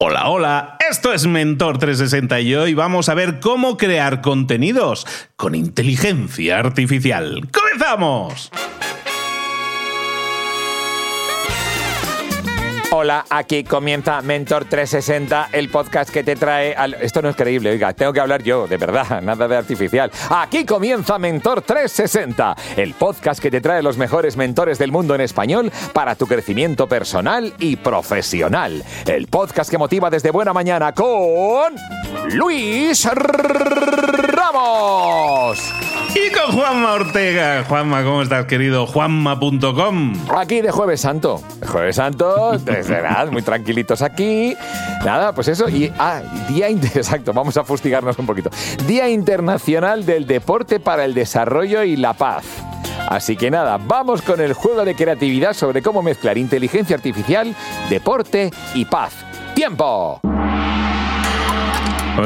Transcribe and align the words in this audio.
Hola, 0.00 0.28
hola, 0.28 0.76
esto 0.88 1.12
es 1.12 1.26
Mentor 1.26 1.78
360 1.78 2.40
y 2.42 2.54
hoy 2.54 2.72
vamos 2.72 3.08
a 3.08 3.14
ver 3.14 3.40
cómo 3.40 3.76
crear 3.76 4.20
contenidos 4.20 5.04
con 5.34 5.56
inteligencia 5.56 6.60
artificial. 6.60 7.48
¡Comenzamos! 7.52 8.48
Hola, 12.90 13.26
aquí 13.28 13.64
comienza 13.64 14.22
Mentor 14.22 14.64
360, 14.64 15.50
el 15.52 15.68
podcast 15.68 16.08
que 16.08 16.24
te 16.24 16.36
trae. 16.36 16.74
Esto 17.02 17.20
no 17.20 17.28
es 17.28 17.36
creíble, 17.36 17.70
oiga, 17.70 17.92
tengo 17.92 18.14
que 18.14 18.20
hablar 18.20 18.42
yo, 18.42 18.66
de 18.66 18.78
verdad, 18.78 19.20
nada 19.22 19.46
de 19.46 19.58
artificial. 19.58 20.10
Aquí 20.30 20.64
comienza 20.64 21.18
Mentor 21.18 21.60
360, 21.60 22.56
el 22.78 22.94
podcast 22.94 23.42
que 23.42 23.50
te 23.50 23.60
trae 23.60 23.82
los 23.82 23.98
mejores 23.98 24.38
mentores 24.38 24.78
del 24.78 24.90
mundo 24.90 25.14
en 25.14 25.20
español 25.20 25.70
para 25.92 26.14
tu 26.14 26.26
crecimiento 26.26 26.86
personal 26.86 27.52
y 27.58 27.76
profesional. 27.76 28.82
El 29.04 29.26
podcast 29.26 29.70
que 29.70 29.76
motiva 29.76 30.08
desde 30.08 30.30
buena 30.30 30.54
mañana 30.54 30.94
con 30.94 31.74
Luis 32.30 33.06
Ramos. 34.32 35.60
Y 36.14 36.30
con 36.32 36.52
Juanma 36.52 36.92
Ortega. 36.94 37.64
Juanma, 37.68 38.02
¿cómo 38.02 38.22
estás, 38.22 38.46
querido? 38.46 38.86
Juanma.com. 38.86 40.14
Aquí 40.36 40.60
de 40.60 40.70
Jueves 40.70 41.00
Santo. 41.00 41.42
Jueves 41.66 41.96
Santo, 41.96 42.58
desde 42.64 42.94
verdad, 42.94 43.30
muy 43.30 43.42
tranquilitos 43.42 44.02
aquí. 44.02 44.56
Nada, 45.04 45.34
pues 45.34 45.48
eso. 45.48 45.68
Y, 45.68 45.92
ah, 45.98 46.22
día, 46.48 46.68
exacto, 46.94 47.32
vamos 47.32 47.56
a 47.56 47.64
fustigarnos 47.64 48.18
un 48.18 48.26
poquito. 48.26 48.50
Día 48.86 49.08
Internacional 49.08 50.06
del 50.06 50.26
Deporte 50.26 50.80
para 50.80 51.04
el 51.04 51.14
Desarrollo 51.14 51.82
y 51.82 51.96
la 51.96 52.14
Paz. 52.14 52.44
Así 53.08 53.36
que 53.36 53.50
nada, 53.50 53.78
vamos 53.78 54.20
con 54.22 54.40
el 54.40 54.52
juego 54.52 54.84
de 54.84 54.94
creatividad 54.94 55.54
sobre 55.54 55.82
cómo 55.82 56.02
mezclar 56.02 56.36
inteligencia 56.36 56.94
artificial, 56.96 57.54
deporte 57.88 58.50
y 58.74 58.84
paz. 58.84 59.14
¡Tiempo! 59.54 60.20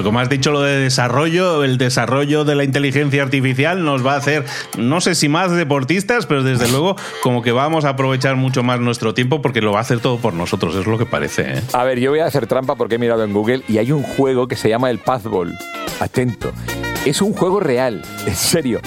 Como 0.03 0.21
has 0.21 0.31
dicho 0.31 0.51
lo 0.53 0.63
de 0.63 0.79
desarrollo, 0.79 1.65
el 1.65 1.77
desarrollo 1.77 2.45
de 2.45 2.55
la 2.55 2.65
inteligencia 2.65 3.23
artificial 3.23 3.85
nos 3.85 4.05
va 4.05 4.15
a 4.15 4.17
hacer, 4.17 4.45
no 4.79 5.03
sé 5.03 5.15
si 5.15 5.29
más 5.29 5.53
deportistas, 5.53 6.25
pero 6.25 6.43
desde 6.43 6.69
luego 6.69 6.97
como 7.23 7.43
que 7.43 7.53
vamos 7.53 7.85
a 7.85 7.91
aprovechar 7.91 8.37
mucho 8.37 8.63
más 8.63 8.81
nuestro 8.81 9.13
tiempo 9.13 9.43
porque 9.43 9.61
lo 9.61 9.73
va 9.73 9.79
a 9.79 9.83
hacer 9.83 10.01
todo 10.01 10.17
por 10.17 10.33
nosotros, 10.33 10.75
es 10.77 10.87
lo 10.87 10.97
que 10.97 11.05
parece. 11.05 11.59
¿eh? 11.59 11.63
A 11.75 11.85
ver, 11.85 12.01
yo 12.01 12.11
voy 12.11 12.21
a 12.21 12.27
hacer 12.27 12.47
trampa 12.47 12.75
porque 12.77 12.95
he 12.95 12.99
mirado 12.99 13.23
en 13.25 13.35
Google 13.35 13.63
y 13.69 13.77
hay 13.77 13.93
un 13.93 14.03
juego 14.03 14.49
que 14.49 14.57
se 14.57 14.71
llama 14.71 14.89
el 14.89 14.99
Pathball. 14.99 15.53
Atento. 16.01 16.53
Es 17.05 17.21
un 17.21 17.35
juego 17.35 17.61
real, 17.61 18.03
en 18.27 18.35
serio. 18.35 18.81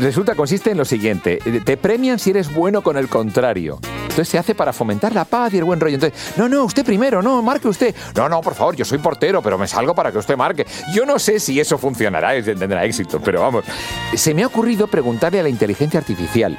Resulta, 0.00 0.34
consiste 0.34 0.70
en 0.70 0.78
lo 0.78 0.84
siguiente. 0.84 1.38
Te 1.64 1.76
premian 1.76 2.18
si 2.18 2.30
eres 2.30 2.52
bueno 2.52 2.82
con 2.82 2.96
el 2.96 3.08
contrario. 3.08 3.78
Entonces 4.18 4.32
se 4.32 4.38
hace 4.38 4.56
para 4.56 4.72
fomentar 4.72 5.14
la 5.14 5.24
paz 5.24 5.54
y 5.54 5.58
el 5.58 5.64
buen 5.64 5.78
rollo. 5.78 5.94
Entonces, 5.94 6.34
no, 6.36 6.48
no, 6.48 6.64
usted 6.64 6.84
primero, 6.84 7.22
no, 7.22 7.40
marque 7.40 7.68
usted. 7.68 7.94
No, 8.16 8.28
no, 8.28 8.40
por 8.40 8.56
favor, 8.56 8.74
yo 8.74 8.84
soy 8.84 8.98
portero, 8.98 9.40
pero 9.40 9.56
me 9.56 9.68
salgo 9.68 9.94
para 9.94 10.10
que 10.10 10.18
usted 10.18 10.36
marque. 10.36 10.66
Yo 10.92 11.06
no 11.06 11.20
sé 11.20 11.38
si 11.38 11.60
eso 11.60 11.78
funcionará, 11.78 12.30
tendrá 12.42 12.84
éxito, 12.84 13.20
pero 13.20 13.42
vamos. 13.42 13.64
Se 14.16 14.34
me 14.34 14.42
ha 14.42 14.48
ocurrido 14.48 14.88
preguntarle 14.88 15.38
a 15.38 15.44
la 15.44 15.50
inteligencia 15.50 16.00
artificial. 16.00 16.58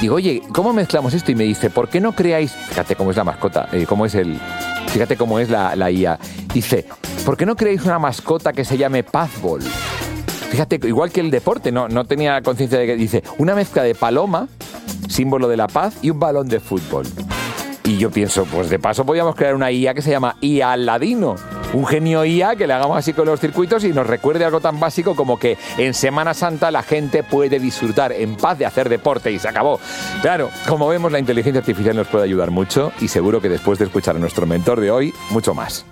Digo, 0.00 0.14
oye, 0.14 0.44
¿cómo 0.54 0.72
mezclamos 0.72 1.12
esto? 1.12 1.30
Y 1.30 1.34
me 1.34 1.44
dice, 1.44 1.68
¿por 1.68 1.90
qué 1.90 2.00
no 2.00 2.12
creáis? 2.12 2.52
Fíjate 2.52 2.96
cómo 2.96 3.10
es 3.10 3.18
la 3.18 3.24
mascota, 3.24 3.68
eh, 3.72 3.84
cómo 3.86 4.06
es 4.06 4.14
el. 4.14 4.40
Fíjate 4.86 5.18
cómo 5.18 5.38
es 5.38 5.50
la, 5.50 5.90
IA. 5.90 6.18
Dice, 6.54 6.86
¿por 7.26 7.36
qué 7.36 7.44
no 7.44 7.54
creáis 7.54 7.84
una 7.84 7.98
mascota 7.98 8.54
que 8.54 8.64
se 8.64 8.78
llame 8.78 9.02
Pazball? 9.02 9.60
Fíjate, 10.50 10.80
igual 10.88 11.12
que 11.12 11.20
el 11.20 11.30
deporte, 11.30 11.70
no, 11.70 11.86
no 11.86 12.06
tenía 12.06 12.40
conciencia 12.40 12.78
de 12.78 12.86
que 12.86 12.96
dice 12.96 13.22
una 13.36 13.54
mezcla 13.54 13.82
de 13.82 13.94
paloma, 13.94 14.48
símbolo 15.08 15.48
de 15.48 15.56
la 15.56 15.68
paz, 15.68 15.96
y 16.02 16.10
un 16.10 16.18
balón 16.18 16.48
de 16.48 16.60
fútbol. 16.60 17.06
Y 17.86 17.98
yo 17.98 18.10
pienso, 18.10 18.46
pues 18.46 18.70
de 18.70 18.78
paso 18.78 19.04
podríamos 19.04 19.36
crear 19.36 19.54
una 19.54 19.70
IA 19.70 19.92
que 19.92 20.00
se 20.00 20.10
llama 20.10 20.36
IA 20.40 20.74
Ladino. 20.78 21.36
Un 21.74 21.84
genio 21.86 22.24
IA 22.24 22.56
que 22.56 22.66
le 22.66 22.72
hagamos 22.72 22.96
así 22.96 23.12
con 23.12 23.26
los 23.26 23.40
circuitos 23.40 23.84
y 23.84 23.88
nos 23.88 24.06
recuerde 24.06 24.44
algo 24.44 24.60
tan 24.60 24.80
básico 24.80 25.14
como 25.14 25.38
que 25.38 25.58
en 25.76 25.92
Semana 25.92 26.32
Santa 26.32 26.70
la 26.70 26.82
gente 26.82 27.22
puede 27.22 27.58
disfrutar 27.58 28.12
en 28.12 28.36
paz 28.36 28.58
de 28.58 28.64
hacer 28.64 28.88
deporte 28.88 29.32
y 29.32 29.38
se 29.38 29.48
acabó. 29.48 29.80
Claro, 30.22 30.50
como 30.66 30.88
vemos 30.88 31.12
la 31.12 31.18
inteligencia 31.18 31.60
artificial 31.60 31.94
nos 31.94 32.06
puede 32.06 32.24
ayudar 32.24 32.50
mucho 32.50 32.90
y 33.00 33.08
seguro 33.08 33.42
que 33.42 33.50
después 33.50 33.78
de 33.78 33.84
escuchar 33.84 34.16
a 34.16 34.18
nuestro 34.18 34.46
mentor 34.46 34.80
de 34.80 34.90
hoy, 34.90 35.12
mucho 35.30 35.52
más. 35.52 35.84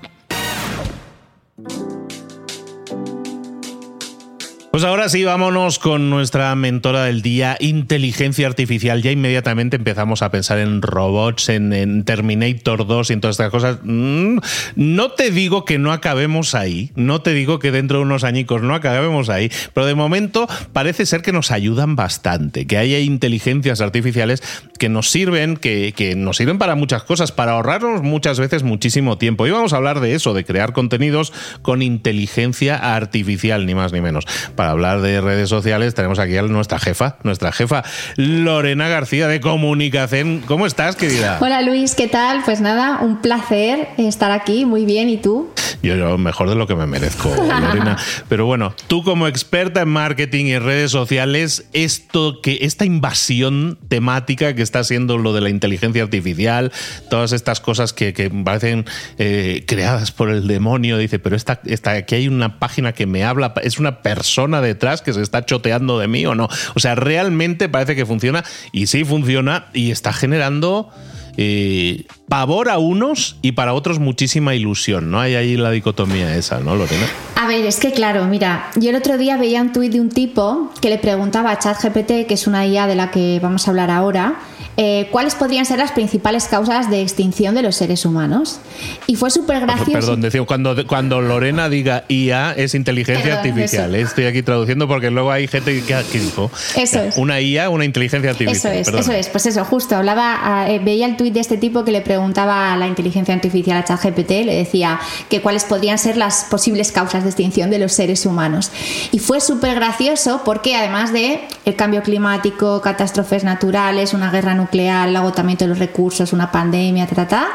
Pues 4.73 4.85
ahora 4.85 5.11
sí, 5.11 5.23
vámonos 5.23 5.79
con 5.79 6.09
nuestra 6.09 6.55
mentora 6.55 7.05
del 7.05 7.21
día, 7.21 7.59
inteligencia 7.61 8.47
artificial. 8.47 9.03
Ya 9.03 9.11
inmediatamente 9.11 9.77
empezamos 9.77 10.23
a 10.23 10.31
pensar 10.31 10.61
en 10.61 10.81
robots, 10.81 11.51
en, 11.51 12.05
Terminator 12.05 12.87
2 12.87 13.11
y 13.11 13.13
en 13.13 13.21
todas 13.21 13.35
estas 13.35 13.51
cosas. 13.51 13.81
Mm, 13.83 14.39
no 14.77 15.11
te 15.11 15.31
digo 15.31 15.67
que 15.67 15.79
no 15.79 15.93
acabemos 15.93 16.55
ahí, 16.55 16.91
no 16.95 17.21
te 17.21 17.35
digo 17.35 17.59
que 17.59 17.71
dentro 17.71 17.99
de 17.99 18.05
unos 18.05 18.25
añicos 18.25 18.63
no 18.63 18.75
acabemos 18.75 19.29
ahí, 19.29 19.51
pero 19.75 19.85
de 19.85 19.95
momento 19.95 20.49
parece 20.73 21.05
ser 21.05 21.21
que 21.21 21.33
nos 21.33 21.51
ayudan 21.51 21.95
bastante, 21.95 22.67
que 22.67 22.79
haya 22.79 22.99
inteligencias 22.99 23.83
artificiales 23.83 24.43
que 24.79 24.89
nos 24.89 25.11
sirven, 25.11 25.59
que, 25.59 25.93
que 25.95 26.17
nos 26.17 26.39
sirven 26.39 26.57
para 26.57 26.77
muchas 26.77 27.03
cosas, 27.03 27.31
para 27.31 27.53
ahorrarnos 27.53 28.01
muchas 28.01 28.41
veces 28.41 28.63
muchísimo 28.63 29.19
tiempo. 29.19 29.47
Y 29.47 29.51
vamos 29.51 29.75
a 29.75 29.77
hablar 29.77 30.01
de 30.01 30.15
eso, 30.15 30.33
de 30.33 30.47
crear 30.47 30.73
contenidos 30.73 31.35
con 31.61 31.83
inteligencia 31.83 32.95
artificial, 32.95 33.67
ni 33.67 33.75
más 33.75 33.93
ni 33.93 34.01
menos 34.01 34.25
hablar 34.71 35.01
de 35.01 35.21
redes 35.21 35.49
sociales 35.49 35.95
tenemos 35.95 36.19
aquí 36.19 36.37
a 36.37 36.43
nuestra 36.43 36.79
jefa, 36.79 37.17
nuestra 37.23 37.53
jefa 37.53 37.83
Lorena 38.17 38.89
García 38.89 39.29
de 39.29 39.41
Comunicación. 39.41 40.43
¿Cómo 40.47 40.67
estás, 40.67 40.97
querida? 40.97 41.39
Hola 41.41 41.63
Luis, 41.63 41.95
¿qué 41.95 42.09
tal? 42.09 42.43
Pues 42.45 42.61
nada, 42.61 43.01
un 43.01 43.21
placer 43.21 43.89
estar 43.99 44.31
aquí, 44.31 44.65
muy 44.65 44.85
bien, 44.85 45.09
¿y 45.09 45.17
tú? 45.17 45.51
Yo, 45.83 46.17
mejor 46.19 46.49
de 46.49 46.55
lo 46.55 46.67
que 46.67 46.75
me 46.75 46.87
merezco, 46.87 47.29
Lorena. 47.37 47.97
Pero 48.29 48.47
bueno, 48.47 48.75
tú 48.87 49.03
como 49.03 49.27
experta 49.27 49.83
en 49.83 49.89
marketing 49.89 50.47
y 50.47 50.59
redes 50.59 50.91
sociales, 50.91 51.67
esto 51.73 52.41
que 52.41 52.59
esta 52.63 52.85
invasión 52.85 53.79
temática 53.89 54.55
que 54.55 54.63
está 54.63 54.85
siendo 54.85 55.19
lo 55.19 55.33
de 55.33 55.41
la 55.41 55.49
inteligencia 55.49 56.03
artificial, 56.03 56.73
todas 57.11 57.33
estas 57.33 57.61
cosas 57.61 57.93
que, 57.93 58.13
parecen 58.45 58.85
eh, 59.19 59.65
creadas 59.67 60.13
por 60.13 60.31
el 60.31 60.47
demonio. 60.47 60.99
Dice, 60.99 61.19
pero 61.19 61.37
esta, 61.37 61.61
esta, 61.65 61.93
aquí 61.93 62.15
hay 62.15 62.29
una 62.29 62.59
página 62.59 62.93
que 62.93 63.07
me 63.07 63.25
habla, 63.25 63.55
es 63.63 63.79
una 63.79 64.03
persona 64.03 64.52
detrás 64.61 65.03
que 65.03 65.13
se 65.13 65.23
está 65.23 65.45
choteando 65.47 65.99
de 65.99 66.09
mí 66.09 66.27
o 66.27 66.35
no. 66.35 66.49
O 66.75 66.81
sea, 66.81 66.95
realmente 66.95 67.69
parece 67.69 67.97
que 67.97 68.07
funciona 68.07 68.45
y 68.73 68.87
sí 68.87 69.05
funciona 69.05 69.67
y 69.73 69.91
está 69.91 70.13
generando 70.13 70.91
eh, 71.37 72.05
pavor 72.29 72.69
a 72.69 72.79
unos 72.79 73.37
y 73.41 73.53
para 73.53 73.73
otros 73.73 73.99
muchísima 73.99 74.55
ilusión, 74.55 75.11
¿no? 75.11 75.21
Hay 75.21 75.35
ahí 75.35 75.57
la 75.57 75.71
dicotomía 75.71 76.37
esa, 76.37 76.61
¿no, 76.61 76.77
Lorena? 76.77 77.07
A 77.37 77.47
ver, 77.47 77.65
es 77.65 77.81
que 77.81 77.93
claro, 77.93 78.27
mira, 78.27 78.71
yo 78.77 78.91
el 78.91 78.97
otro 78.97 79.17
día 79.17 79.37
veía 79.37 79.63
un 79.63 79.73
tuit 79.73 79.93
de 79.93 80.01
un 80.01 80.11
tipo 80.11 80.71
que 80.81 80.91
le 80.91 80.99
preguntaba 80.99 81.51
a 81.51 81.59
ChatGPT, 81.59 82.27
que 82.27 82.35
es 82.35 82.47
una 82.47 82.67
IA 82.67 82.87
de 82.87 82.95
la 82.95 83.11
que 83.11 83.41
vamos 83.43 83.67
a 83.67 83.71
hablar 83.71 83.91
ahora, 83.91 84.41
eh, 84.77 85.09
cuáles 85.11 85.35
podrían 85.35 85.67
ser 85.67 85.79
las 85.79 85.93
principales 85.93 86.47
causas 86.47 86.91
de 86.91 87.03
extinción 87.03 87.55
de 87.55 87.63
los 87.63 87.77
seres 87.77 88.05
humanos. 88.05 88.61
Y 89.07 89.17
fue 89.17 89.31
súper 89.31 89.61
gracioso. 89.61 89.93
Perdón, 89.93 90.21
decía, 90.23 90.43
cuando, 90.45 90.87
cuando 90.87 91.21
Lorena 91.21 91.69
diga 91.69 92.05
IA 92.09 92.53
es 92.53 92.75
inteligencia 92.75 93.37
artificial. 93.37 93.95
Estoy 93.95 94.27
aquí 94.27 94.43
traduciendo 94.43 94.89
porque 94.89 95.11
luego 95.11 95.31
hay 95.31 95.47
gente 95.47 95.83
que, 95.83 96.19
dijo. 96.19 96.51
Eso 96.77 97.01
es. 97.01 97.17
Una 97.17 97.41
IA, 97.41 97.69
una 97.69 97.85
inteligencia 97.85 98.31
artificial. 98.31 98.75
Eso 98.75 98.91
es, 98.91 99.01
eso 99.01 99.13
es. 99.13 99.29
Pues 99.29 99.47
eso, 99.47 99.65
justo. 99.65 99.97
Hablaba, 99.97 100.67
eh, 100.69 100.79
veía 100.79 101.07
el 101.07 101.17
tuit 101.17 101.35
de 101.35 101.41
este 101.41 101.59
tipo 101.59 101.85
que 101.85 101.93
le 101.93 102.01
preguntaba 102.01 102.73
a 102.73 102.77
la 102.77 102.87
inteligencia 102.87 103.35
artificial 103.35 103.77
a 103.77 103.85
ChatGPT, 103.85 104.31
le 104.47 104.55
decía 104.55 104.99
que 105.29 105.41
cuáles 105.41 105.65
podrían 105.65 105.99
ser 105.99 106.17
las 106.17 106.45
posibles 106.45 106.93
causas 106.93 107.25
de 107.25 107.31
extinción 107.31 107.71
de 107.71 107.79
los 107.79 107.93
seres 107.93 108.25
humanos. 108.27 108.71
Y 109.11 109.19
fue 109.19 109.41
súper 109.41 109.75
gracioso 109.75 110.43
porque 110.45 110.77
además 110.77 111.13
de 111.13 111.41
el 111.65 111.77
cambio 111.77 112.03
climático, 112.03 112.81
catástrofes 112.81 113.45
naturales, 113.45 114.15
una 114.15 114.31
guerra 114.31 114.55
nuclear, 114.55 114.62
el 114.73 115.17
agotamiento 115.17 115.65
de 115.65 115.69
los 115.71 115.79
recursos, 115.79 116.33
una 116.33 116.51
pandemia, 116.51 117.07
ta, 117.07 117.49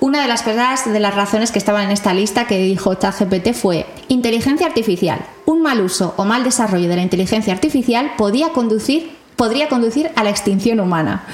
Una 0.00 0.22
de 0.22 0.28
las 0.28 0.42
cosas, 0.42 0.90
de 0.92 1.00
las 1.00 1.14
razones 1.14 1.50
que 1.50 1.58
estaban 1.58 1.84
en 1.84 1.90
esta 1.90 2.12
lista 2.14 2.46
que 2.46 2.58
dijo 2.58 2.94
ChatGPT 2.94 3.52
fue 3.52 3.86
inteligencia 4.08 4.66
artificial. 4.66 5.20
Un 5.46 5.62
mal 5.62 5.80
uso 5.80 6.14
o 6.16 6.24
mal 6.24 6.44
desarrollo 6.44 6.88
de 6.88 6.96
la 6.96 7.02
inteligencia 7.02 7.52
artificial 7.52 8.12
podía 8.16 8.50
conducir 8.50 9.16
podría 9.36 9.68
conducir 9.68 10.10
a 10.16 10.24
la 10.24 10.30
extinción 10.30 10.80
humana. 10.80 11.24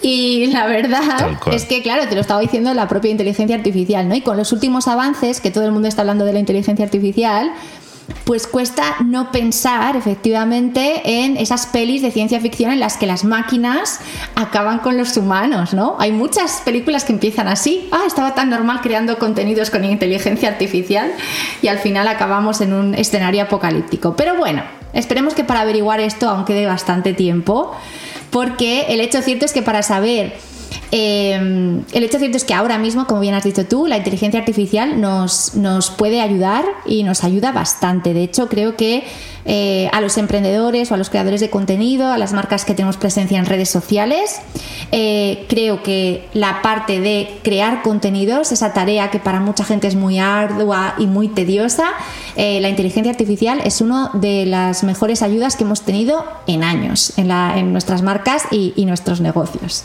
Y 0.00 0.46
la 0.46 0.66
verdad 0.66 1.36
es 1.52 1.66
que, 1.66 1.82
claro, 1.82 2.08
te 2.08 2.14
lo 2.14 2.22
estaba 2.22 2.40
diciendo 2.40 2.72
la 2.74 2.88
propia 2.88 3.10
inteligencia 3.10 3.54
artificial, 3.54 4.08
¿no? 4.08 4.14
Y 4.14 4.22
con 4.22 4.36
los 4.36 4.52
últimos 4.52 4.88
avances, 4.88 5.40
que 5.40 5.50
todo 5.50 5.64
el 5.64 5.70
mundo 5.70 5.86
está 5.86 6.00
hablando 6.00 6.24
de 6.24 6.32
la 6.32 6.38
inteligencia 6.38 6.84
artificial, 6.84 7.52
pues 8.24 8.46
cuesta 8.46 8.96
no 9.04 9.32
pensar 9.32 9.96
efectivamente 9.96 11.02
en 11.04 11.36
esas 11.36 11.66
pelis 11.66 12.02
de 12.02 12.10
ciencia 12.10 12.40
ficción 12.40 12.70
en 12.70 12.80
las 12.80 12.96
que 12.96 13.06
las 13.06 13.24
máquinas 13.24 14.00
acaban 14.34 14.78
con 14.78 14.96
los 14.96 15.16
humanos, 15.16 15.74
¿no? 15.74 15.96
Hay 15.98 16.12
muchas 16.12 16.62
películas 16.64 17.04
que 17.04 17.12
empiezan 17.12 17.48
así, 17.48 17.88
ah, 17.90 18.02
estaba 18.06 18.34
tan 18.34 18.50
normal 18.50 18.80
creando 18.82 19.18
contenidos 19.18 19.70
con 19.70 19.84
inteligencia 19.84 20.48
artificial 20.48 21.12
y 21.60 21.68
al 21.68 21.78
final 21.78 22.08
acabamos 22.08 22.60
en 22.60 22.72
un 22.72 22.94
escenario 22.94 23.42
apocalíptico. 23.42 24.14
Pero 24.16 24.36
bueno, 24.36 24.62
esperemos 24.92 25.34
que 25.34 25.44
para 25.44 25.60
averiguar 25.60 26.00
esto 26.00 26.28
aún 26.28 26.44
quede 26.44 26.66
bastante 26.66 27.14
tiempo, 27.14 27.72
porque 28.30 28.86
el 28.88 29.00
hecho 29.00 29.20
cierto 29.22 29.44
es 29.44 29.52
que 29.52 29.62
para 29.62 29.82
saber 29.82 30.36
Em, 30.90 31.82
el 31.92 32.04
hecho 32.04 32.18
cierto 32.18 32.36
es 32.36 32.44
que 32.44 32.54
ahora 32.54 32.78
mismo, 32.78 33.06
como 33.06 33.20
bien 33.20 33.34
has 33.34 33.44
dicho 33.44 33.66
tú, 33.66 33.86
la 33.86 33.96
inteligencia 33.96 34.40
artificial 34.40 35.00
nos, 35.00 35.54
nos 35.54 35.90
puede 35.90 36.20
ayudar 36.20 36.64
y 36.86 37.02
nos 37.02 37.24
ayuda 37.24 37.52
bastante. 37.52 38.14
De 38.14 38.22
hecho, 38.22 38.48
creo 38.48 38.76
que 38.76 39.04
eh, 39.44 39.88
a 39.92 40.00
los 40.00 40.18
emprendedores 40.18 40.90
o 40.90 40.94
a 40.94 40.96
los 40.96 41.10
creadores 41.10 41.40
de 41.40 41.50
contenido, 41.50 42.12
a 42.12 42.18
las 42.18 42.32
marcas 42.32 42.64
que 42.64 42.74
tenemos 42.74 42.96
presencia 42.96 43.38
en 43.38 43.46
redes 43.46 43.68
sociales, 43.68 44.40
eh, 44.92 45.46
creo 45.48 45.82
que 45.82 46.28
la 46.32 46.62
parte 46.62 47.00
de 47.00 47.40
crear 47.42 47.82
contenidos, 47.82 48.52
esa 48.52 48.72
tarea 48.72 49.10
que 49.10 49.18
para 49.18 49.40
mucha 49.40 49.64
gente 49.64 49.88
es 49.88 49.96
muy 49.96 50.20
ardua 50.20 50.94
y 50.96 51.06
muy 51.06 51.26
tediosa, 51.26 51.90
eh, 52.36 52.60
la 52.60 52.68
inteligencia 52.68 53.10
artificial 53.10 53.60
es 53.64 53.80
una 53.80 54.10
de 54.14 54.46
las 54.46 54.84
mejores 54.84 55.22
ayudas 55.22 55.56
que 55.56 55.64
hemos 55.64 55.82
tenido 55.82 56.24
en 56.46 56.62
años 56.62 57.12
en, 57.16 57.72
nuestras 57.72 58.02
marcas 58.02 58.44
y 58.52 58.84
nuestros 58.86 59.20
negocios. 59.20 59.84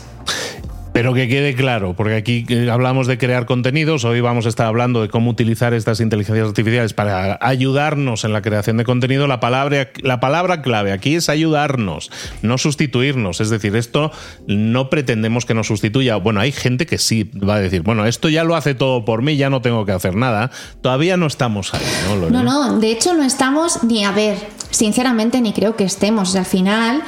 Pero 0.98 1.14
que 1.14 1.28
quede 1.28 1.54
claro, 1.54 1.94
porque 1.94 2.16
aquí 2.16 2.44
eh, 2.48 2.68
hablamos 2.72 3.06
de 3.06 3.18
crear 3.18 3.46
contenidos, 3.46 4.04
hoy 4.04 4.20
vamos 4.20 4.46
a 4.46 4.48
estar 4.48 4.66
hablando 4.66 5.00
de 5.00 5.08
cómo 5.08 5.30
utilizar 5.30 5.72
estas 5.72 6.00
inteligencias 6.00 6.48
artificiales 6.48 6.92
para 6.92 7.38
ayudarnos 7.40 8.24
en 8.24 8.32
la 8.32 8.42
creación 8.42 8.78
de 8.78 8.84
contenido. 8.84 9.28
La 9.28 9.38
palabra, 9.38 9.90
la 10.02 10.18
palabra 10.18 10.60
clave 10.60 10.90
aquí 10.90 11.14
es 11.14 11.28
ayudarnos, 11.28 12.10
no 12.42 12.58
sustituirnos. 12.58 13.40
Es 13.40 13.48
decir, 13.48 13.76
esto 13.76 14.10
no 14.48 14.90
pretendemos 14.90 15.46
que 15.46 15.54
nos 15.54 15.68
sustituya. 15.68 16.16
Bueno, 16.16 16.40
hay 16.40 16.50
gente 16.50 16.84
que 16.84 16.98
sí 16.98 17.22
va 17.22 17.54
a 17.54 17.60
decir, 17.60 17.82
bueno, 17.82 18.04
esto 18.04 18.28
ya 18.28 18.42
lo 18.42 18.56
hace 18.56 18.74
todo 18.74 19.04
por 19.04 19.22
mí, 19.22 19.36
ya 19.36 19.50
no 19.50 19.62
tengo 19.62 19.86
que 19.86 19.92
hacer 19.92 20.16
nada. 20.16 20.50
Todavía 20.80 21.16
no 21.16 21.28
estamos 21.28 21.74
ahí, 21.74 21.86
¿no? 22.08 22.28
No, 22.28 22.42
no, 22.42 22.80
de 22.80 22.90
hecho 22.90 23.14
no 23.14 23.22
estamos 23.22 23.84
ni 23.84 24.04
a 24.04 24.10
ver, 24.10 24.36
sinceramente 24.70 25.40
ni 25.42 25.52
creo 25.52 25.76
que 25.76 25.84
estemos. 25.84 26.34
al 26.34 26.44
final 26.44 27.04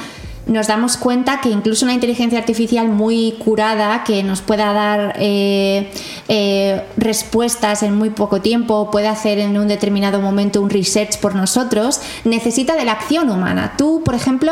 nos 0.51 0.67
damos 0.67 0.97
cuenta 0.97 1.41
que 1.41 1.49
incluso 1.49 1.85
una 1.85 1.93
inteligencia 1.93 2.37
artificial 2.37 2.87
muy 2.89 3.35
curada, 3.43 4.03
que 4.03 4.23
nos 4.23 4.41
pueda 4.41 4.73
dar 4.73 5.15
eh, 5.17 5.91
eh, 6.27 6.83
respuestas 6.97 7.83
en 7.83 7.95
muy 7.95 8.09
poco 8.09 8.41
tiempo, 8.41 8.91
puede 8.91 9.07
hacer 9.07 9.39
en 9.39 9.57
un 9.57 9.67
determinado 9.67 10.21
momento 10.21 10.61
un 10.61 10.69
research 10.69 11.19
por 11.19 11.35
nosotros, 11.35 12.01
necesita 12.23 12.75
de 12.75 12.85
la 12.85 12.93
acción 12.93 13.29
humana. 13.29 13.73
Tú, 13.77 14.01
por 14.03 14.15
ejemplo, 14.15 14.51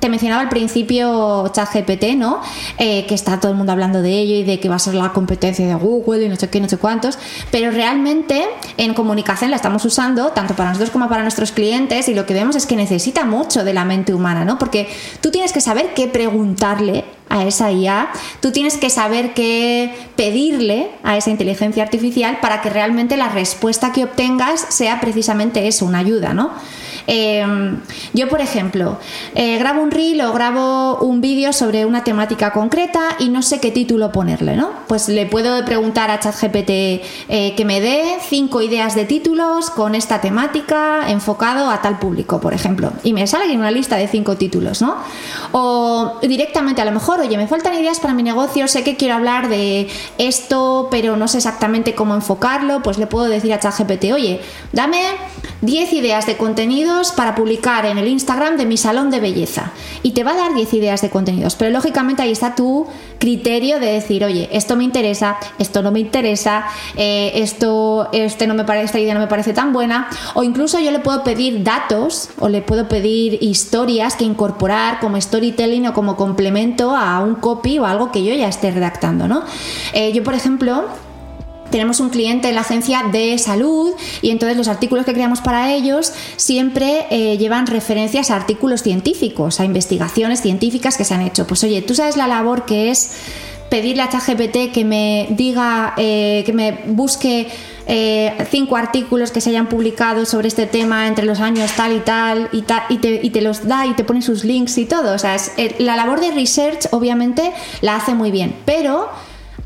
te 0.00 0.08
mencionaba 0.08 0.42
al 0.42 0.48
principio 0.48 1.48
ChatGPT, 1.52 2.16
¿no? 2.16 2.40
Eh, 2.78 3.06
que 3.06 3.14
está 3.14 3.38
todo 3.38 3.52
el 3.52 3.58
mundo 3.58 3.72
hablando 3.72 4.02
de 4.02 4.18
ello 4.18 4.34
y 4.34 4.42
de 4.42 4.58
que 4.58 4.68
va 4.68 4.76
a 4.76 4.78
ser 4.78 4.94
la 4.94 5.12
competencia 5.12 5.66
de 5.66 5.74
Google 5.74 6.24
y 6.24 6.28
no 6.28 6.36
sé 6.36 6.48
qué, 6.48 6.60
no 6.60 6.68
sé 6.68 6.78
cuántos, 6.78 7.18
pero 7.50 7.70
realmente 7.70 8.46
en 8.78 8.94
comunicación 8.94 9.50
la 9.50 9.56
estamos 9.56 9.84
usando 9.84 10.28
tanto 10.28 10.54
para 10.54 10.70
nosotros 10.70 10.90
como 10.90 11.08
para 11.08 11.22
nuestros 11.22 11.52
clientes 11.52 12.08
y 12.08 12.14
lo 12.14 12.26
que 12.26 12.34
vemos 12.34 12.56
es 12.56 12.66
que 12.66 12.76
necesita 12.76 13.24
mucho 13.24 13.62
de 13.62 13.74
la 13.74 13.84
mente 13.84 14.14
humana, 14.14 14.44
¿no? 14.44 14.58
Porque 14.58 14.88
tú 15.20 15.30
tienes 15.30 15.52
que 15.52 15.60
saber 15.60 15.92
qué 15.94 16.08
preguntarle 16.08 17.04
a 17.28 17.44
esa 17.44 17.70
IA, 17.70 18.10
tú 18.40 18.50
tienes 18.50 18.76
que 18.76 18.90
saber 18.90 19.34
qué 19.34 19.94
pedirle 20.16 20.90
a 21.04 21.16
esa 21.16 21.30
inteligencia 21.30 21.82
artificial 21.82 22.38
para 22.40 22.60
que 22.60 22.70
realmente 22.70 23.16
la 23.16 23.28
respuesta 23.28 23.92
que 23.92 24.04
obtengas 24.04 24.66
sea 24.70 25.00
precisamente 25.00 25.68
eso, 25.68 25.86
una 25.86 25.98
ayuda, 25.98 26.34
¿no? 26.34 26.50
Em, 27.06 27.80
yo, 28.12 28.28
por 28.28 28.40
ejemplo, 28.40 28.98
eh, 29.34 29.58
grabo 29.58 29.82
un 29.82 29.90
reel 29.90 30.20
o 30.22 30.32
grabo 30.32 30.98
un 30.98 31.20
vídeo 31.20 31.52
sobre 31.52 31.84
una 31.84 32.04
temática 32.04 32.52
concreta 32.52 33.16
y 33.18 33.28
no 33.28 33.42
sé 33.42 33.60
qué 33.60 33.70
título 33.70 34.12
ponerle, 34.12 34.56
¿no? 34.56 34.70
Pues 34.86 35.08
le 35.08 35.26
puedo 35.26 35.64
preguntar 35.64 36.10
a 36.10 36.20
ChatGPT 36.20 36.70
eh, 36.70 37.54
que 37.56 37.64
me 37.64 37.80
dé 37.80 38.18
cinco 38.28 38.62
ideas 38.62 38.94
de 38.94 39.04
títulos 39.04 39.70
con 39.70 39.94
esta 39.94 40.20
temática 40.20 41.10
enfocado 41.10 41.70
a 41.70 41.82
tal 41.82 41.98
público, 41.98 42.40
por 42.40 42.54
ejemplo. 42.54 42.92
Y 43.04 43.12
me 43.12 43.26
sale 43.26 43.56
una 43.56 43.70
lista 43.70 43.96
de 43.96 44.08
cinco 44.08 44.36
títulos, 44.36 44.82
¿no? 44.82 44.96
O 45.52 46.18
directamente 46.22 46.80
a 46.80 46.84
lo 46.84 46.92
mejor, 46.92 47.20
oye, 47.20 47.36
me 47.36 47.46
faltan 47.46 47.74
ideas 47.74 48.00
para 48.00 48.14
mi 48.14 48.22
negocio, 48.22 48.68
sé 48.68 48.82
que 48.84 48.96
quiero 48.96 49.14
hablar 49.14 49.48
de 49.48 49.88
esto, 50.18 50.88
pero 50.90 51.16
no 51.16 51.28
sé 51.28 51.38
exactamente 51.38 51.94
cómo 51.94 52.14
enfocarlo, 52.14 52.82
pues 52.82 52.98
le 52.98 53.06
puedo 53.06 53.26
decir 53.26 53.52
a 53.52 53.60
ChatGPT, 53.60 54.12
oye, 54.12 54.40
dame 54.72 55.00
10 55.62 55.92
ideas 55.92 56.26
de 56.26 56.36
para 57.16 57.34
publicar 57.34 57.86
en 57.86 57.98
el 57.98 58.08
Instagram 58.08 58.56
de 58.56 58.66
mi 58.66 58.76
salón 58.76 59.10
de 59.10 59.20
belleza. 59.20 59.72
Y 60.02 60.12
te 60.12 60.24
va 60.24 60.32
a 60.32 60.36
dar 60.36 60.54
10 60.54 60.74
ideas 60.74 61.02
de 61.02 61.10
contenidos, 61.10 61.56
pero 61.56 61.70
lógicamente 61.70 62.22
ahí 62.22 62.32
está 62.32 62.54
tu 62.54 62.86
criterio 63.18 63.78
de 63.78 63.92
decir, 63.92 64.24
oye, 64.24 64.48
esto 64.52 64.76
me 64.76 64.84
interesa, 64.84 65.36
esto 65.58 65.82
no 65.82 65.90
me 65.90 66.00
interesa, 66.00 66.64
eh, 66.96 67.32
esto, 67.36 68.08
este 68.12 68.46
no 68.46 68.54
me 68.54 68.64
parece, 68.64 68.86
esta 68.86 68.98
idea 68.98 69.14
no 69.14 69.20
me 69.20 69.26
parece 69.26 69.52
tan 69.52 69.72
buena. 69.72 70.08
O 70.34 70.42
incluso 70.42 70.78
yo 70.80 70.90
le 70.90 70.98
puedo 70.98 71.22
pedir 71.22 71.62
datos 71.62 72.30
o 72.38 72.48
le 72.48 72.62
puedo 72.62 72.88
pedir 72.88 73.38
historias 73.42 74.16
que 74.16 74.24
incorporar 74.24 75.00
como 75.00 75.20
storytelling 75.20 75.86
o 75.88 75.94
como 75.94 76.16
complemento 76.16 76.96
a 76.96 77.20
un 77.20 77.36
copy 77.36 77.78
o 77.78 77.86
algo 77.86 78.10
que 78.10 78.24
yo 78.24 78.34
ya 78.34 78.48
esté 78.48 78.70
redactando, 78.70 79.28
¿no? 79.28 79.44
Eh, 79.92 80.12
yo, 80.12 80.22
por 80.22 80.34
ejemplo, 80.34 80.84
tenemos 81.70 82.00
un 82.00 82.10
cliente 82.10 82.48
en 82.48 82.54
la 82.54 82.62
agencia 82.62 83.04
de 83.10 83.38
salud 83.38 83.92
y 84.22 84.30
entonces 84.30 84.56
los 84.56 84.68
artículos 84.68 85.04
que 85.04 85.12
creamos 85.12 85.40
para 85.40 85.72
ellos 85.72 86.12
siempre 86.36 87.06
eh, 87.10 87.38
llevan 87.38 87.66
referencias 87.66 88.30
a 88.30 88.36
artículos 88.36 88.82
científicos, 88.82 89.60
a 89.60 89.64
investigaciones 89.64 90.40
científicas 90.40 90.96
que 90.96 91.04
se 91.04 91.14
han 91.14 91.22
hecho. 91.22 91.46
Pues 91.46 91.62
oye, 91.64 91.82
tú 91.82 91.94
sabes 91.94 92.16
la 92.16 92.26
labor 92.26 92.64
que 92.64 92.90
es 92.90 93.12
pedirle 93.70 94.02
a 94.02 94.08
ChatGPT 94.08 94.72
que 94.72 94.84
me 94.84 95.28
diga, 95.30 95.94
eh, 95.96 96.42
que 96.44 96.52
me 96.52 96.72
busque 96.86 97.48
eh, 97.86 98.46
cinco 98.50 98.76
artículos 98.76 99.30
que 99.30 99.40
se 99.40 99.50
hayan 99.50 99.68
publicado 99.68 100.26
sobre 100.26 100.48
este 100.48 100.66
tema 100.66 101.06
entre 101.06 101.24
los 101.24 101.40
años 101.40 101.72
tal 101.76 101.96
y 101.96 102.00
tal 102.00 102.48
y, 102.52 102.64
y, 102.88 102.98
te, 102.98 103.20
y 103.22 103.30
te, 103.30 103.40
los 103.40 103.66
da 103.66 103.86
y 103.86 103.94
te 103.94 104.04
pone 104.04 104.22
sus 104.22 104.44
links 104.44 104.76
y 104.76 104.86
todo. 104.86 105.14
O 105.14 105.18
sea, 105.18 105.36
la 105.78 105.96
labor 105.96 106.20
de 106.20 106.32
research 106.32 106.88
obviamente 106.90 107.52
la 107.80 107.96
hace 107.96 108.14
muy 108.14 108.30
bien, 108.30 108.54
pero 108.64 109.08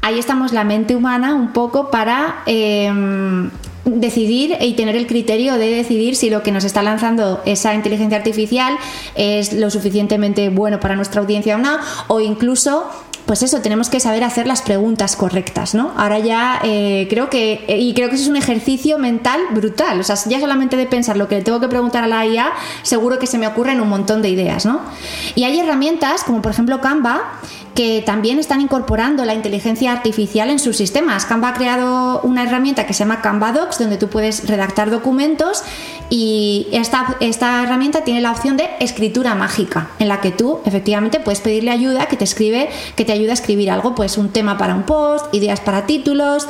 ahí 0.04 0.18
estamos 0.18 0.52
la 0.52 0.64
mente 0.64 0.94
humana 0.94 1.34
un 1.34 1.54
poco 1.54 1.90
para 1.90 2.42
em, 2.44 3.50
decidir 3.86 4.54
y 4.60 4.74
tener 4.74 4.96
el 4.96 5.06
criterio 5.06 5.54
de 5.54 5.70
decidir 5.70 6.14
si 6.14 6.28
lo 6.28 6.42
que 6.42 6.52
nos 6.52 6.64
está 6.64 6.82
lanzando 6.82 7.40
esa 7.46 7.74
inteligencia 7.74 8.18
artificial 8.18 8.76
es 9.14 9.54
lo 9.54 9.70
suficientemente 9.70 10.50
bueno 10.50 10.78
para 10.78 10.94
nuestra 10.94 11.22
audiencia 11.22 11.54
o 11.54 11.58
no, 11.58 11.78
o 12.08 12.20
incluso 12.20 12.84
pues 13.24 13.42
eso, 13.42 13.62
tenemos 13.62 13.88
que 13.88 14.00
saber 14.00 14.22
hacer 14.22 14.46
las 14.46 14.60
preguntas 14.60 15.16
correctas, 15.16 15.74
¿no? 15.74 15.92
Ahora 15.96 16.18
ya 16.18 16.60
eh, 16.62 17.06
creo 17.08 17.30
que, 17.30 17.64
y 17.66 17.94
creo 17.94 18.10
que 18.10 18.16
eso 18.16 18.24
es 18.24 18.28
un 18.28 18.36
ejercicio 18.36 18.98
mental 18.98 19.40
brutal, 19.52 19.98
o 19.98 20.02
sea, 20.02 20.16
ya 20.26 20.38
solamente 20.40 20.76
de 20.76 20.84
pensar 20.84 21.16
lo 21.16 21.26
que 21.26 21.36
le 21.36 21.40
tengo 21.40 21.58
que 21.58 21.68
preguntar 21.68 22.04
a 22.04 22.06
la 22.06 22.26
IA, 22.26 22.52
seguro 22.82 23.18
que 23.18 23.26
se 23.26 23.38
me 23.38 23.46
ocurren 23.46 23.80
un 23.80 23.88
montón 23.88 24.20
de 24.20 24.28
ideas, 24.28 24.66
¿no? 24.66 24.82
Y 25.36 25.44
hay 25.44 25.58
herramientas, 25.58 26.22
como 26.22 26.42
por 26.42 26.52
ejemplo 26.52 26.82
Canva, 26.82 27.40
que 27.74 28.02
también 28.06 28.38
están 28.38 28.60
incorporando 28.60 29.24
la 29.24 29.34
inteligencia 29.34 29.92
artificial 29.92 30.48
en 30.48 30.58
sus 30.58 30.76
sistemas. 30.76 31.26
Canva 31.26 31.48
ha 31.48 31.54
creado 31.54 32.20
una 32.22 32.44
herramienta 32.44 32.86
que 32.86 32.92
se 32.92 33.00
llama 33.00 33.20
Canva 33.20 33.52
Docs, 33.52 33.78
donde 33.78 33.96
tú 33.96 34.08
puedes 34.08 34.48
redactar 34.48 34.90
documentos 34.90 35.64
y 36.08 36.68
esta, 36.72 37.16
esta 37.20 37.62
herramienta 37.64 38.04
tiene 38.04 38.20
la 38.20 38.30
opción 38.30 38.56
de 38.56 38.70
escritura 38.78 39.34
mágica, 39.34 39.88
en 39.98 40.08
la 40.08 40.20
que 40.20 40.30
tú 40.30 40.60
efectivamente 40.64 41.18
puedes 41.18 41.40
pedirle 41.40 41.72
ayuda 41.72 42.06
que 42.06 42.16
te 42.16 42.24
escribe, 42.24 42.68
que 42.94 43.04
te 43.04 43.12
ayuda 43.12 43.32
a 43.32 43.34
escribir 43.34 43.70
algo, 43.70 43.94
pues 43.94 44.18
un 44.18 44.28
tema 44.28 44.56
para 44.56 44.74
un 44.74 44.84
post, 44.84 45.34
ideas 45.34 45.60
para 45.60 45.86
títulos, 45.86 46.46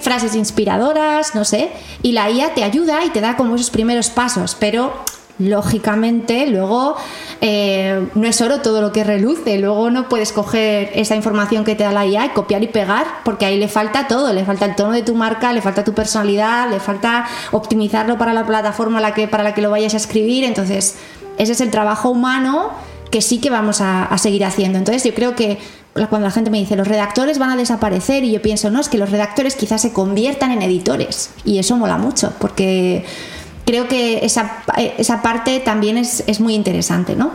frases 0.00 0.34
inspiradoras, 0.34 1.34
no 1.34 1.44
sé, 1.44 1.70
y 2.02 2.12
la 2.12 2.30
IA 2.30 2.54
te 2.54 2.64
ayuda 2.64 3.04
y 3.04 3.10
te 3.10 3.20
da 3.20 3.36
como 3.36 3.54
esos 3.54 3.70
primeros 3.70 4.10
pasos, 4.10 4.56
pero 4.58 4.92
lógicamente 5.38 6.46
luego 6.46 6.96
eh, 7.40 8.08
no 8.14 8.26
es 8.26 8.40
oro 8.40 8.60
todo 8.60 8.80
lo 8.80 8.92
que 8.92 9.04
reluce, 9.04 9.58
luego 9.58 9.90
no 9.90 10.08
puedes 10.08 10.32
coger 10.32 10.90
esa 10.94 11.14
información 11.14 11.64
que 11.64 11.74
te 11.74 11.84
da 11.84 11.92
la 11.92 12.06
IA 12.06 12.26
y 12.26 12.28
copiar 12.30 12.62
y 12.62 12.68
pegar, 12.68 13.06
porque 13.24 13.44
ahí 13.44 13.58
le 13.58 13.68
falta 13.68 14.08
todo, 14.08 14.32
le 14.32 14.44
falta 14.44 14.64
el 14.64 14.74
tono 14.74 14.92
de 14.92 15.02
tu 15.02 15.14
marca, 15.14 15.52
le 15.52 15.60
falta 15.60 15.84
tu 15.84 15.92
personalidad, 15.92 16.70
le 16.70 16.80
falta 16.80 17.26
optimizarlo 17.52 18.16
para 18.18 18.32
la 18.32 18.46
plataforma 18.46 19.00
para 19.30 19.42
la 19.42 19.54
que 19.54 19.62
lo 19.62 19.70
vayas 19.70 19.94
a 19.94 19.98
escribir, 19.98 20.44
entonces 20.44 20.96
ese 21.38 21.52
es 21.52 21.60
el 21.60 21.70
trabajo 21.70 22.10
humano 22.10 22.70
que 23.10 23.20
sí 23.20 23.38
que 23.38 23.50
vamos 23.50 23.80
a, 23.80 24.04
a 24.04 24.18
seguir 24.18 24.44
haciendo. 24.44 24.78
Entonces 24.78 25.04
yo 25.04 25.14
creo 25.14 25.36
que 25.36 25.58
cuando 26.08 26.26
la 26.26 26.30
gente 26.30 26.50
me 26.50 26.58
dice 26.58 26.76
los 26.76 26.86
redactores 26.86 27.38
van 27.38 27.50
a 27.50 27.56
desaparecer 27.56 28.24
y 28.24 28.32
yo 28.32 28.42
pienso, 28.42 28.70
no, 28.70 28.80
es 28.80 28.88
que 28.88 28.98
los 28.98 29.10
redactores 29.10 29.56
quizás 29.56 29.80
se 29.80 29.92
conviertan 29.92 30.50
en 30.52 30.62
editores 30.62 31.30
y 31.44 31.58
eso 31.58 31.76
mola 31.76 31.96
mucho 31.96 32.32
porque 32.38 33.04
creo 33.66 33.88
que 33.88 34.24
esa, 34.24 34.62
esa 34.96 35.20
parte 35.20 35.60
también 35.60 35.98
es, 35.98 36.24
es, 36.26 36.40
muy 36.40 36.54
interesante, 36.54 37.16
¿no? 37.16 37.32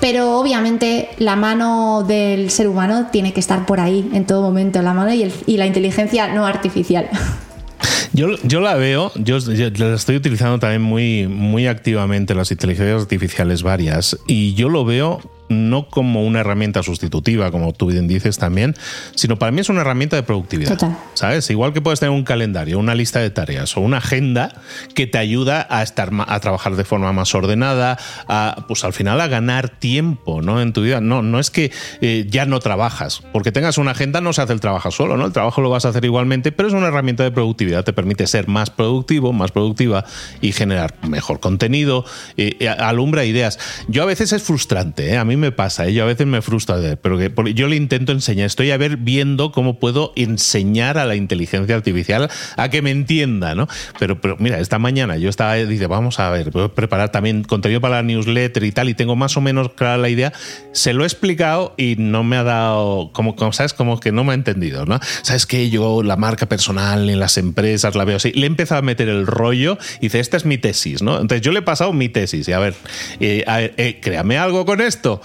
Pero 0.00 0.38
obviamente 0.38 1.08
la 1.18 1.36
mano 1.36 2.02
del 2.02 2.50
ser 2.50 2.68
humano 2.68 3.06
tiene 3.12 3.32
que 3.32 3.40
estar 3.40 3.64
por 3.64 3.80
ahí 3.80 4.10
en 4.12 4.26
todo 4.26 4.42
momento, 4.42 4.82
la 4.82 4.92
mano 4.92 5.14
y, 5.14 5.22
el, 5.22 5.32
la 5.46 5.66
inteligencia 5.66 6.28
no 6.34 6.44
artificial. 6.44 7.08
Yo, 8.18 8.34
yo, 8.42 8.60
la 8.60 8.74
veo, 8.74 9.12
yo, 9.14 9.38
yo, 9.38 9.70
la 9.76 9.94
estoy 9.94 10.16
utilizando 10.16 10.58
también 10.58 10.82
muy, 10.82 11.28
muy 11.28 11.68
activamente, 11.68 12.34
las 12.34 12.50
inteligencias 12.50 13.02
artificiales 13.02 13.62
varias, 13.62 14.18
y 14.26 14.54
yo 14.54 14.68
lo 14.68 14.84
veo 14.84 15.20
no 15.48 15.88
como 15.88 16.24
una 16.24 16.40
herramienta 16.40 16.82
sustitutiva, 16.82 17.50
como 17.50 17.72
tú 17.72 17.86
bien 17.86 18.06
dices 18.06 18.38
también, 18.38 18.74
sino 19.14 19.38
para 19.38 19.52
mí 19.52 19.60
es 19.60 19.68
una 19.68 19.80
herramienta 19.80 20.16
de 20.16 20.22
productividad. 20.22 20.72
Total. 20.72 20.98
¿Sabes? 21.14 21.48
Igual 21.50 21.72
que 21.72 21.80
puedes 21.80 22.00
tener 22.00 22.14
un 22.14 22.24
calendario, 22.24 22.78
una 22.78 22.94
lista 22.94 23.20
de 23.20 23.30
tareas 23.30 23.76
o 23.76 23.80
una 23.80 23.98
agenda 23.98 24.60
que 24.94 25.06
te 25.06 25.18
ayuda 25.18 25.66
a 25.70 25.82
estar 25.82 26.10
a 26.26 26.40
trabajar 26.40 26.76
de 26.76 26.84
forma 26.84 27.12
más 27.12 27.34
ordenada, 27.34 27.98
a, 28.28 28.64
pues 28.68 28.84
al 28.84 28.92
final 28.92 29.20
a 29.20 29.28
ganar 29.28 29.68
tiempo, 29.68 30.42
¿no? 30.42 30.60
En 30.60 30.72
tu 30.72 30.82
vida. 30.82 31.00
No, 31.00 31.22
no 31.22 31.38
es 31.38 31.50
que 31.50 31.70
eh, 32.00 32.26
ya 32.28 32.46
no 32.46 32.60
trabajas, 32.60 33.22
porque 33.32 33.52
tengas 33.52 33.78
una 33.78 33.92
agenda 33.92 34.20
no 34.20 34.32
se 34.32 34.42
hace 34.42 34.52
el 34.52 34.60
trabajo 34.60 34.90
solo, 34.90 35.16
¿no? 35.16 35.26
El 35.26 35.32
trabajo 35.32 35.60
lo 35.60 35.70
vas 35.70 35.84
a 35.84 35.88
hacer 35.88 36.04
igualmente, 36.04 36.52
pero 36.52 36.68
es 36.68 36.74
una 36.74 36.88
herramienta 36.88 37.22
de 37.22 37.30
productividad, 37.30 37.84
te 37.84 37.92
permite 37.92 38.07
ser 38.26 38.48
más 38.48 38.70
productivo, 38.70 39.32
más 39.32 39.50
productiva 39.50 40.04
y 40.40 40.52
generar 40.52 40.94
mejor 41.08 41.40
contenido, 41.40 42.04
eh, 42.36 42.68
alumbra 42.68 43.24
ideas. 43.24 43.58
Yo 43.88 44.02
a 44.02 44.06
veces 44.06 44.32
es 44.32 44.42
frustrante, 44.42 45.12
¿eh? 45.12 45.16
A 45.16 45.24
mí 45.24 45.36
me 45.36 45.52
pasa, 45.52 45.86
¿eh? 45.86 45.94
yo 45.94 46.02
a 46.02 46.06
veces 46.06 46.26
me 46.26 46.42
frustra, 46.42 46.76
pero 47.00 47.18
que 47.18 47.32
yo 47.54 47.68
le 47.68 47.76
intento 47.76 48.12
enseñar, 48.12 48.46
estoy 48.46 48.70
a 48.70 48.76
ver 48.76 48.96
viendo 48.96 49.52
cómo 49.52 49.78
puedo 49.78 50.12
enseñar 50.16 50.98
a 50.98 51.06
la 51.06 51.16
inteligencia 51.16 51.74
artificial 51.74 52.30
a 52.56 52.68
que 52.68 52.82
me 52.82 52.90
entienda, 52.90 53.54
¿no? 53.54 53.68
Pero, 53.98 54.20
pero 54.20 54.36
mira, 54.38 54.58
esta 54.60 54.78
mañana 54.78 55.16
yo 55.16 55.28
estaba, 55.28 55.54
dice, 55.54 55.86
vamos 55.86 56.20
a 56.20 56.30
ver, 56.30 56.50
puedo 56.50 56.74
preparar 56.74 57.10
también 57.10 57.44
contenido 57.44 57.80
para 57.80 57.96
la 57.96 58.02
newsletter 58.02 58.64
y 58.64 58.72
tal, 58.72 58.88
y 58.88 58.94
tengo 58.94 59.16
más 59.16 59.36
o 59.36 59.40
menos 59.40 59.70
clara 59.72 59.98
la 59.98 60.08
idea, 60.08 60.32
se 60.72 60.92
lo 60.92 61.04
he 61.04 61.06
explicado 61.06 61.74
y 61.76 61.96
no 61.98 62.24
me 62.24 62.36
ha 62.36 62.42
dado, 62.42 63.10
como, 63.12 63.36
como 63.36 63.52
sabes, 63.52 63.74
como 63.74 64.00
que 64.00 64.12
no 64.12 64.24
me 64.24 64.32
ha 64.32 64.34
entendido, 64.34 64.86
¿no? 64.86 64.98
Sabes 65.22 65.46
que 65.46 65.70
yo 65.70 66.02
la 66.02 66.16
marca 66.16 66.46
personal 66.46 67.08
en 67.10 67.20
las 67.20 67.38
empresas 67.38 67.87
la 67.94 68.04
veo 68.04 68.16
así, 68.16 68.32
le 68.32 68.42
he 68.42 68.46
empezado 68.46 68.80
a 68.80 68.82
meter 68.82 69.08
el 69.08 69.26
rollo 69.26 69.78
y 69.98 70.06
dice, 70.06 70.20
esta 70.20 70.36
es 70.36 70.44
mi 70.44 70.58
tesis, 70.58 71.02
¿no? 71.02 71.20
Entonces 71.20 71.40
yo 71.42 71.52
le 71.52 71.60
he 71.60 71.62
pasado 71.62 71.92
mi 71.92 72.08
tesis 72.08 72.48
y 72.48 72.52
a 72.52 72.58
ver, 72.58 72.74
eh, 73.20 73.44
a 73.46 73.58
ver 73.58 73.74
eh, 73.76 73.98
créame 74.00 74.38
algo 74.38 74.64
con 74.66 74.80
esto. 74.80 75.20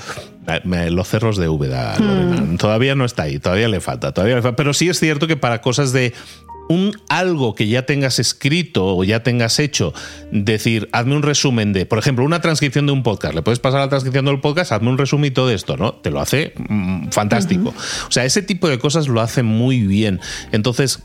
Los 0.65 1.07
cerros 1.07 1.37
de 1.37 1.47
Úbeda, 1.47 1.95
hmm. 1.97 2.57
Todavía 2.57 2.95
no 2.95 3.05
está 3.05 3.23
ahí, 3.23 3.39
todavía 3.39 3.69
le 3.69 3.79
falta, 3.79 4.11
todavía 4.11 4.35
le 4.35 4.41
falta. 4.41 4.57
Pero 4.57 4.73
sí 4.73 4.89
es 4.89 4.99
cierto 4.99 5.25
que 5.25 5.37
para 5.37 5.61
cosas 5.61 5.93
de 5.93 6.13
un 6.69 6.93
algo 7.09 7.55
que 7.55 7.67
ya 7.67 7.85
tengas 7.85 8.19
escrito 8.19 8.85
o 8.85 9.03
ya 9.03 9.23
tengas 9.23 9.59
hecho, 9.59 9.93
decir, 10.31 10.89
hazme 10.91 11.15
un 11.15 11.23
resumen 11.23 11.73
de, 11.73 11.85
por 11.85 11.99
ejemplo, 11.99 12.25
una 12.25 12.41
transcripción 12.41 12.85
de 12.85 12.91
un 12.91 13.03
podcast. 13.03 13.33
Le 13.33 13.41
puedes 13.41 13.59
pasar 13.59 13.81
la 13.81 13.89
transcripción 13.89 14.25
del 14.25 14.39
podcast, 14.39 14.71
hazme 14.71 14.89
un 14.89 14.97
resumito 14.97 15.47
de 15.47 15.55
esto, 15.55 15.77
¿no? 15.77 15.93
Te 15.93 16.11
lo 16.11 16.19
hace 16.19 16.53
mm, 16.57 17.09
fantástico. 17.09 17.73
O 18.07 18.11
sea, 18.11 18.25
ese 18.25 18.41
tipo 18.41 18.69
de 18.69 18.79
cosas 18.79 19.07
lo 19.07 19.21
hace 19.21 19.43
muy 19.43 19.81
bien. 19.81 20.19
Entonces, 20.51 21.03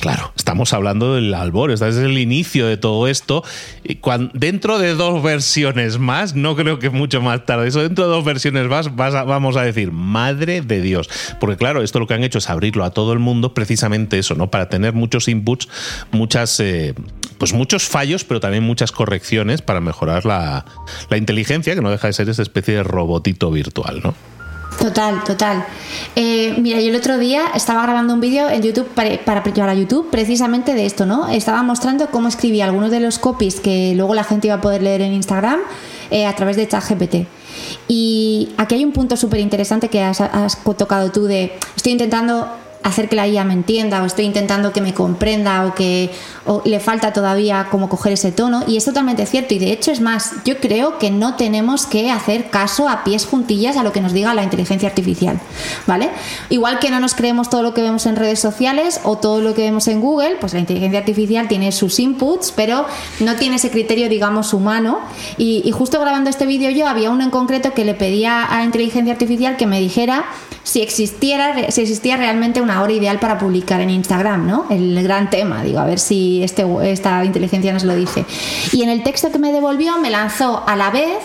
Claro, 0.00 0.32
estamos 0.36 0.72
hablando 0.72 1.16
del 1.16 1.34
albor, 1.34 1.72
este 1.72 1.88
es 1.88 1.96
el 1.96 2.18
inicio 2.18 2.68
de 2.68 2.76
todo 2.76 3.08
esto. 3.08 3.42
Y 3.82 3.98
dentro 4.32 4.78
de 4.78 4.94
dos 4.94 5.22
versiones 5.24 5.98
más, 5.98 6.36
no 6.36 6.54
creo 6.54 6.78
que 6.78 6.90
mucho 6.90 7.20
más 7.20 7.44
tarde, 7.46 7.66
eso 7.66 7.82
dentro 7.82 8.06
de 8.06 8.10
dos 8.10 8.24
versiones 8.24 8.68
más 8.68 8.94
vamos 8.94 9.56
a 9.56 9.62
decir, 9.62 9.90
madre 9.90 10.60
de 10.60 10.80
Dios. 10.80 11.10
Porque 11.40 11.56
claro, 11.56 11.82
esto 11.82 11.98
lo 11.98 12.06
que 12.06 12.14
han 12.14 12.22
hecho 12.22 12.38
es 12.38 12.48
abrirlo 12.48 12.84
a 12.84 12.90
todo 12.90 13.12
el 13.12 13.18
mundo, 13.18 13.54
precisamente 13.54 14.18
eso, 14.18 14.36
¿no? 14.36 14.50
Para 14.50 14.68
tener 14.68 14.92
muchos 14.92 15.26
inputs, 15.26 15.68
muchas, 16.12 16.60
eh, 16.60 16.94
pues 17.38 17.52
muchos 17.52 17.88
fallos, 17.88 18.22
pero 18.22 18.38
también 18.38 18.62
muchas 18.62 18.92
correcciones 18.92 19.62
para 19.62 19.80
mejorar 19.80 20.24
la, 20.24 20.64
la 21.10 21.16
inteligencia, 21.16 21.74
que 21.74 21.82
no 21.82 21.90
deja 21.90 22.06
de 22.06 22.12
ser 22.12 22.28
esa 22.28 22.42
especie 22.42 22.74
de 22.74 22.82
robotito 22.84 23.50
virtual, 23.50 24.00
¿no? 24.04 24.37
Total, 24.80 25.24
total. 25.24 25.64
Eh, 26.14 26.54
mira, 26.58 26.80
yo 26.80 26.90
el 26.90 26.96
otro 26.96 27.18
día 27.18 27.42
estaba 27.54 27.82
grabando 27.82 28.14
un 28.14 28.20
vídeo 28.20 28.48
en 28.48 28.62
YouTube 28.62 28.86
para, 28.88 29.18
para 29.24 29.70
a 29.70 29.74
YouTube 29.74 30.08
precisamente 30.10 30.74
de 30.74 30.86
esto, 30.86 31.04
¿no? 31.04 31.28
Estaba 31.28 31.62
mostrando 31.64 32.06
cómo 32.10 32.28
escribía 32.28 32.64
algunos 32.64 32.92
de 32.92 33.00
los 33.00 33.18
copies 33.18 33.58
que 33.58 33.94
luego 33.96 34.14
la 34.14 34.22
gente 34.22 34.46
iba 34.46 34.56
a 34.56 34.60
poder 34.60 34.82
leer 34.82 35.02
en 35.02 35.14
Instagram 35.14 35.60
eh, 36.10 36.26
a 36.26 36.34
través 36.36 36.56
de 36.56 36.68
ChatGPT. 36.68 37.26
Y 37.88 38.50
aquí 38.56 38.76
hay 38.76 38.84
un 38.84 38.92
punto 38.92 39.16
súper 39.16 39.40
interesante 39.40 39.88
que 39.88 40.00
has, 40.00 40.20
has 40.20 40.62
tocado 40.76 41.10
tú 41.10 41.24
de 41.24 41.52
estoy 41.74 41.92
intentando 41.92 42.48
hacer 42.82 43.08
que 43.08 43.16
la 43.16 43.26
IA 43.26 43.44
me 43.44 43.54
entienda 43.54 44.02
o 44.02 44.06
estoy 44.06 44.24
intentando 44.24 44.72
que 44.72 44.80
me 44.80 44.94
comprenda 44.94 45.66
o 45.66 45.74
que 45.74 46.10
le 46.64 46.80
falta 46.80 47.12
todavía 47.12 47.68
como 47.70 47.88
coger 47.88 48.12
ese 48.12 48.32
tono. 48.32 48.64
Y 48.66 48.76
es 48.76 48.84
totalmente 48.84 49.26
cierto. 49.26 49.54
Y 49.54 49.58
de 49.58 49.72
hecho 49.72 49.90
es 49.90 50.00
más, 50.00 50.32
yo 50.44 50.58
creo 50.58 50.98
que 50.98 51.10
no 51.10 51.34
tenemos 51.34 51.86
que 51.86 52.10
hacer 52.10 52.50
caso 52.50 52.88
a 52.88 53.04
pies 53.04 53.26
juntillas 53.26 53.76
a 53.76 53.82
lo 53.82 53.92
que 53.92 54.00
nos 54.00 54.12
diga 54.12 54.34
la 54.34 54.42
inteligencia 54.42 54.88
artificial, 54.88 55.40
¿vale? 55.86 56.10
Igual 56.48 56.78
que 56.78 56.90
no 56.90 57.00
nos 57.00 57.14
creemos 57.14 57.50
todo 57.50 57.62
lo 57.62 57.74
que 57.74 57.82
vemos 57.82 58.06
en 58.06 58.16
redes 58.16 58.40
sociales 58.40 59.00
o 59.04 59.18
todo 59.18 59.40
lo 59.40 59.54
que 59.54 59.62
vemos 59.62 59.88
en 59.88 60.00
Google, 60.00 60.36
pues 60.40 60.54
la 60.54 60.60
inteligencia 60.60 61.00
artificial 61.00 61.48
tiene 61.48 61.72
sus 61.72 61.98
inputs, 61.98 62.52
pero 62.52 62.86
no 63.20 63.36
tiene 63.36 63.56
ese 63.56 63.70
criterio, 63.70 64.08
digamos, 64.08 64.52
humano. 64.52 65.00
Y, 65.36 65.68
justo 65.78 66.00
grabando 66.00 66.28
este 66.28 66.44
vídeo 66.44 66.70
yo 66.70 66.88
había 66.88 67.10
uno 67.10 67.22
en 67.22 67.30
concreto 67.30 67.72
que 67.72 67.84
le 67.84 67.94
pedía 67.94 68.42
a 68.42 68.58
la 68.58 68.64
inteligencia 68.64 69.12
artificial 69.12 69.56
que 69.56 69.66
me 69.66 69.78
dijera 69.78 70.24
si 70.64 70.82
existiera, 70.82 71.70
si 71.70 71.82
existía 71.82 72.16
realmente 72.16 72.60
una 72.60 72.67
hora 72.68 72.92
ideal 72.92 73.18
para 73.18 73.38
publicar 73.38 73.80
en 73.80 73.90
Instagram, 73.90 74.46
¿no? 74.46 74.66
El 74.70 75.02
gran 75.02 75.30
tema, 75.30 75.62
digo, 75.62 75.78
a 75.80 75.84
ver 75.84 75.98
si 75.98 76.42
este, 76.42 76.64
esta 76.82 77.24
inteligencia 77.24 77.72
nos 77.72 77.84
lo 77.84 77.94
dice. 77.94 78.24
Y 78.72 78.82
en 78.82 78.88
el 78.88 79.02
texto 79.02 79.30
que 79.30 79.38
me 79.38 79.52
devolvió 79.52 79.98
me 79.98 80.10
lanzó 80.10 80.62
a 80.66 80.76
la 80.76 80.90
vez 80.90 81.18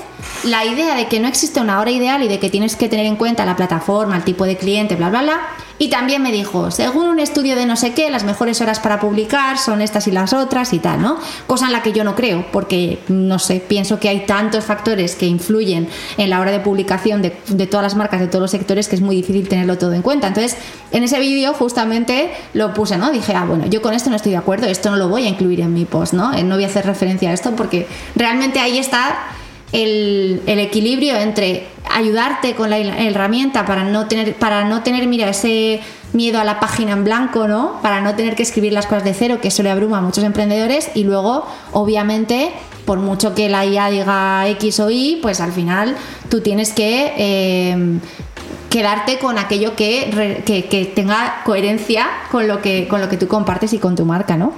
la 0.44 0.66
idea 0.66 0.96
de 0.96 1.08
que 1.08 1.20
no 1.20 1.28
existe 1.28 1.60
una 1.60 1.80
hora 1.80 1.92
ideal 1.92 2.22
y 2.24 2.28
de 2.28 2.40
que 2.40 2.50
tienes 2.50 2.76
que 2.76 2.90
tener 2.90 3.06
en 3.06 3.16
cuenta 3.16 3.46
la 3.46 3.56
plataforma, 3.56 4.16
el 4.18 4.24
tipo 4.24 4.46
de 4.46 4.58
cliente, 4.58 4.96
bla, 4.96 5.10
bla, 5.10 5.22
bla, 5.22 5.42
y 5.80 5.90
también 5.90 6.22
me 6.22 6.32
dijo, 6.32 6.72
según 6.72 7.08
un 7.08 7.20
estudio 7.20 7.56
de 7.56 7.66
no 7.66 7.76
sé 7.76 7.94
qué, 7.94 8.10
las 8.10 8.24
mejores 8.24 8.62
horas 8.62 8.80
para 8.80 9.00
publicar 9.00 9.58
son 9.58 9.82
estas 9.82 10.08
y 10.08 10.12
las 10.12 10.32
otras 10.32 10.72
y 10.72 10.80
tal, 10.80 11.02
¿no? 11.02 11.18
Cosa 11.48 11.66
en 11.66 11.72
la 11.74 11.82
que 11.82 11.92
yo 11.92 12.04
no 12.04 12.16
creo, 12.16 12.46
porque, 12.52 13.00
no 13.08 13.40
sé, 13.40 13.60
pienso 13.60 14.00
que 14.00 14.08
hay 14.08 14.26
tantos 14.26 14.64
factores 14.64 15.16
que 15.16 15.26
influyen 15.26 15.90
en 16.18 16.30
la 16.30 16.40
hora 16.40 16.52
de 16.52 16.60
publicación 16.60 17.22
de, 17.22 17.36
de 17.48 17.68
todas 17.68 17.84
las 17.84 17.96
marcas, 17.96 18.20
de 18.20 18.28
todos 18.28 18.42
los 18.42 18.52
sectores, 18.52 18.88
que 18.88 18.96
es 18.96 19.02
muy 19.02 19.16
difícil 19.16 19.50
tenerlo 19.50 19.78
todo 19.78 19.94
en 19.94 20.04
cuenta. 20.04 20.28
Entonces, 20.28 20.58
en 20.92 21.04
ese 21.04 21.20
vídeo 21.20 21.54
justamente 21.54 22.32
lo 22.54 22.74
puse, 22.74 22.98
¿no? 22.98 23.12
Dije, 23.12 23.34
ah, 23.36 23.46
bueno, 23.46 23.66
yo 23.66 23.82
con 23.82 23.94
esto 23.94 24.10
no 24.10 24.16
estoy 24.16 24.34
de 24.34 24.38
acuerdo, 24.38 24.68
esto 24.68 24.92
no 24.92 24.98
lo 24.98 25.10
voy 25.10 25.26
a 25.26 25.30
incluir 25.30 25.60
en 25.62 25.74
mi 25.74 25.86
post, 25.86 26.14
¿no? 26.14 26.34
Eh, 26.34 26.44
no 26.44 26.56
voy 26.56 26.66
a 26.66 26.68
hacer 26.68 26.86
referencia 26.86 27.32
a 27.32 27.34
esto 27.34 27.56
porque 27.56 27.88
realmente 28.16 28.60
ahí 28.60 28.78
está 28.78 29.18
el, 29.74 30.42
equilibrio 30.46 31.16
entre 31.18 31.68
ayudarte 31.92 32.56
con 32.56 32.70
la 32.70 32.78
herramienta 32.78 33.66
para 33.66 33.84
no 33.84 34.08
tener, 34.08 34.36
para 34.36 34.64
no 34.64 34.84
tener, 34.84 35.08
mira, 35.08 35.30
ese 35.30 35.82
miedo 36.14 36.40
a 36.40 36.44
la 36.44 36.60
página 36.60 36.94
en 36.94 37.04
blanco, 37.04 37.48
¿no? 37.48 37.80
Para 37.82 38.00
no 38.00 38.16
tener 38.16 38.36
que 38.36 38.44
escribir 38.44 38.72
las 38.72 38.86
cosas 38.86 39.04
de 39.04 39.14
cero, 39.14 39.40
que 39.42 39.50
eso 39.50 39.64
le 39.64 39.72
abruma 39.72 39.98
a 39.98 40.02
muchos 40.02 40.24
emprendedores, 40.24 40.92
y 40.94 41.04
luego, 41.04 41.46
obviamente, 41.72 42.52
por 42.86 43.00
mucho 43.00 43.34
que 43.34 43.50
la 43.50 43.66
IA 43.66 43.90
diga 43.90 44.48
X 44.50 44.80
o 44.80 44.90
Y, 44.90 45.20
pues 45.22 45.42
al 45.42 45.52
final 45.52 45.96
tú 46.30 46.42
tienes 46.42 46.72
que 46.72 47.14
eh, 47.18 48.00
quedarte 48.70 49.18
con 49.18 49.38
aquello 49.38 49.76
que, 49.76 50.44
que, 50.46 50.86
tenga 50.94 51.42
coherencia 51.46 52.08
con 52.32 52.48
lo 52.48 52.62
que, 52.62 52.88
con 52.88 53.02
lo 53.02 53.10
que 53.10 53.18
tú 53.18 53.28
compartes 53.28 53.74
y 53.74 53.80
con 53.80 53.96
tu 53.96 54.06
marca, 54.06 54.38
¿no? 54.38 54.54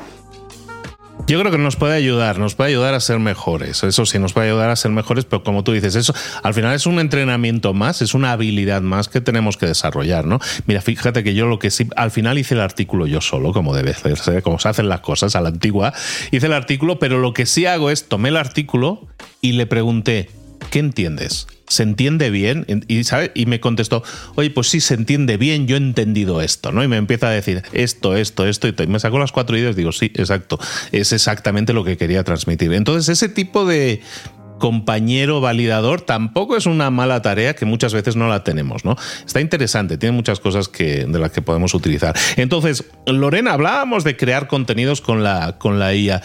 Yo 1.27 1.39
creo 1.39 1.51
que 1.51 1.57
nos 1.57 1.75
puede 1.75 1.95
ayudar, 1.95 2.37
nos 2.37 2.53
puede 2.53 2.69
ayudar 2.69 2.93
a 2.93 2.99
ser 2.99 3.17
mejores. 3.17 3.83
Eso 3.83 4.05
sí, 4.05 4.19
nos 4.19 4.33
puede 4.33 4.49
ayudar 4.49 4.69
a 4.69 4.75
ser 4.75 4.91
mejores, 4.91 5.25
pero 5.25 5.43
como 5.43 5.63
tú 5.63 5.71
dices, 5.71 5.95
eso 5.95 6.13
al 6.43 6.53
final 6.53 6.75
es 6.75 6.85
un 6.85 6.99
entrenamiento 6.99 7.73
más, 7.73 8.03
es 8.03 8.13
una 8.13 8.31
habilidad 8.31 8.83
más 8.83 9.09
que 9.09 9.21
tenemos 9.21 9.57
que 9.57 9.65
desarrollar, 9.65 10.25
¿no? 10.25 10.39
Mira, 10.67 10.81
fíjate 10.81 11.23
que 11.23 11.33
yo 11.33 11.47
lo 11.47 11.57
que 11.57 11.71
sí, 11.71 11.87
al 11.95 12.11
final 12.11 12.37
hice 12.37 12.53
el 12.53 12.61
artículo 12.61 13.07
yo 13.07 13.21
solo, 13.21 13.53
como 13.53 13.75
debe 13.75 13.95
ser, 13.95 14.43
como 14.43 14.59
se 14.59 14.69
hacen 14.69 14.87
las 14.87 14.99
cosas 14.99 15.35
a 15.35 15.41
la 15.41 15.49
antigua, 15.49 15.93
hice 16.29 16.45
el 16.45 16.53
artículo, 16.53 16.99
pero 16.99 17.17
lo 17.17 17.33
que 17.33 17.47
sí 17.47 17.65
hago 17.65 17.89
es 17.89 18.07
tomé 18.07 18.29
el 18.29 18.37
artículo 18.37 19.07
y 19.41 19.53
le 19.53 19.65
pregunté, 19.65 20.29
¿qué 20.69 20.77
entiendes? 20.77 21.47
¿Se 21.67 21.83
entiende 21.83 22.29
bien? 22.29 22.65
Y, 22.87 23.03
¿sabe? 23.05 23.31
y 23.33 23.47
me 23.47 23.59
contestó, 23.59 24.03
oye, 24.35 24.51
pues 24.51 24.69
sí, 24.69 24.79
se 24.81 24.93
entiende 24.93 25.37
bien, 25.37 25.67
yo 25.67 25.75
he 25.75 25.79
entendido 25.79 26.41
esto, 26.41 26.71
¿no? 26.71 26.83
Y 26.83 26.87
me 26.87 26.97
empieza 26.97 27.27
a 27.27 27.31
decir 27.31 27.63
esto, 27.73 28.15
esto, 28.15 28.45
esto, 28.45 28.67
y 28.67 28.87
me 28.87 28.99
sacó 28.99 29.17
las 29.17 29.31
cuatro 29.31 29.57
ideas, 29.57 29.75
digo, 29.75 29.91
sí, 29.91 30.11
exacto, 30.15 30.59
es 30.91 31.11
exactamente 31.11 31.73
lo 31.73 31.83
que 31.83 31.97
quería 31.97 32.23
transmitir. 32.23 32.71
Entonces, 32.73 33.09
ese 33.09 33.29
tipo 33.29 33.65
de, 33.65 34.01
compañero 34.57 35.41
validador 35.41 36.01
tampoco 36.01 36.55
es 36.55 36.65
una 36.65 36.89
mala 36.89 37.21
tarea 37.21 37.55
que 37.55 37.65
muchas 37.65 37.93
veces 37.93 38.15
no 38.15 38.27
la 38.27 38.43
tenemos, 38.43 38.85
¿no? 38.85 38.95
Está 39.25 39.41
interesante, 39.41 39.97
tiene 39.97 40.15
muchas 40.15 40.39
cosas 40.39 40.67
que, 40.67 41.05
de 41.05 41.19
las 41.19 41.31
que 41.31 41.41
podemos 41.41 41.73
utilizar. 41.73 42.15
Entonces, 42.37 42.85
Lorena, 43.05 43.53
hablábamos 43.53 44.03
de 44.03 44.15
crear 44.17 44.47
contenidos 44.47 45.01
con 45.01 45.23
la, 45.23 45.57
con 45.57 45.79
la 45.79 45.93
IA. 45.93 46.21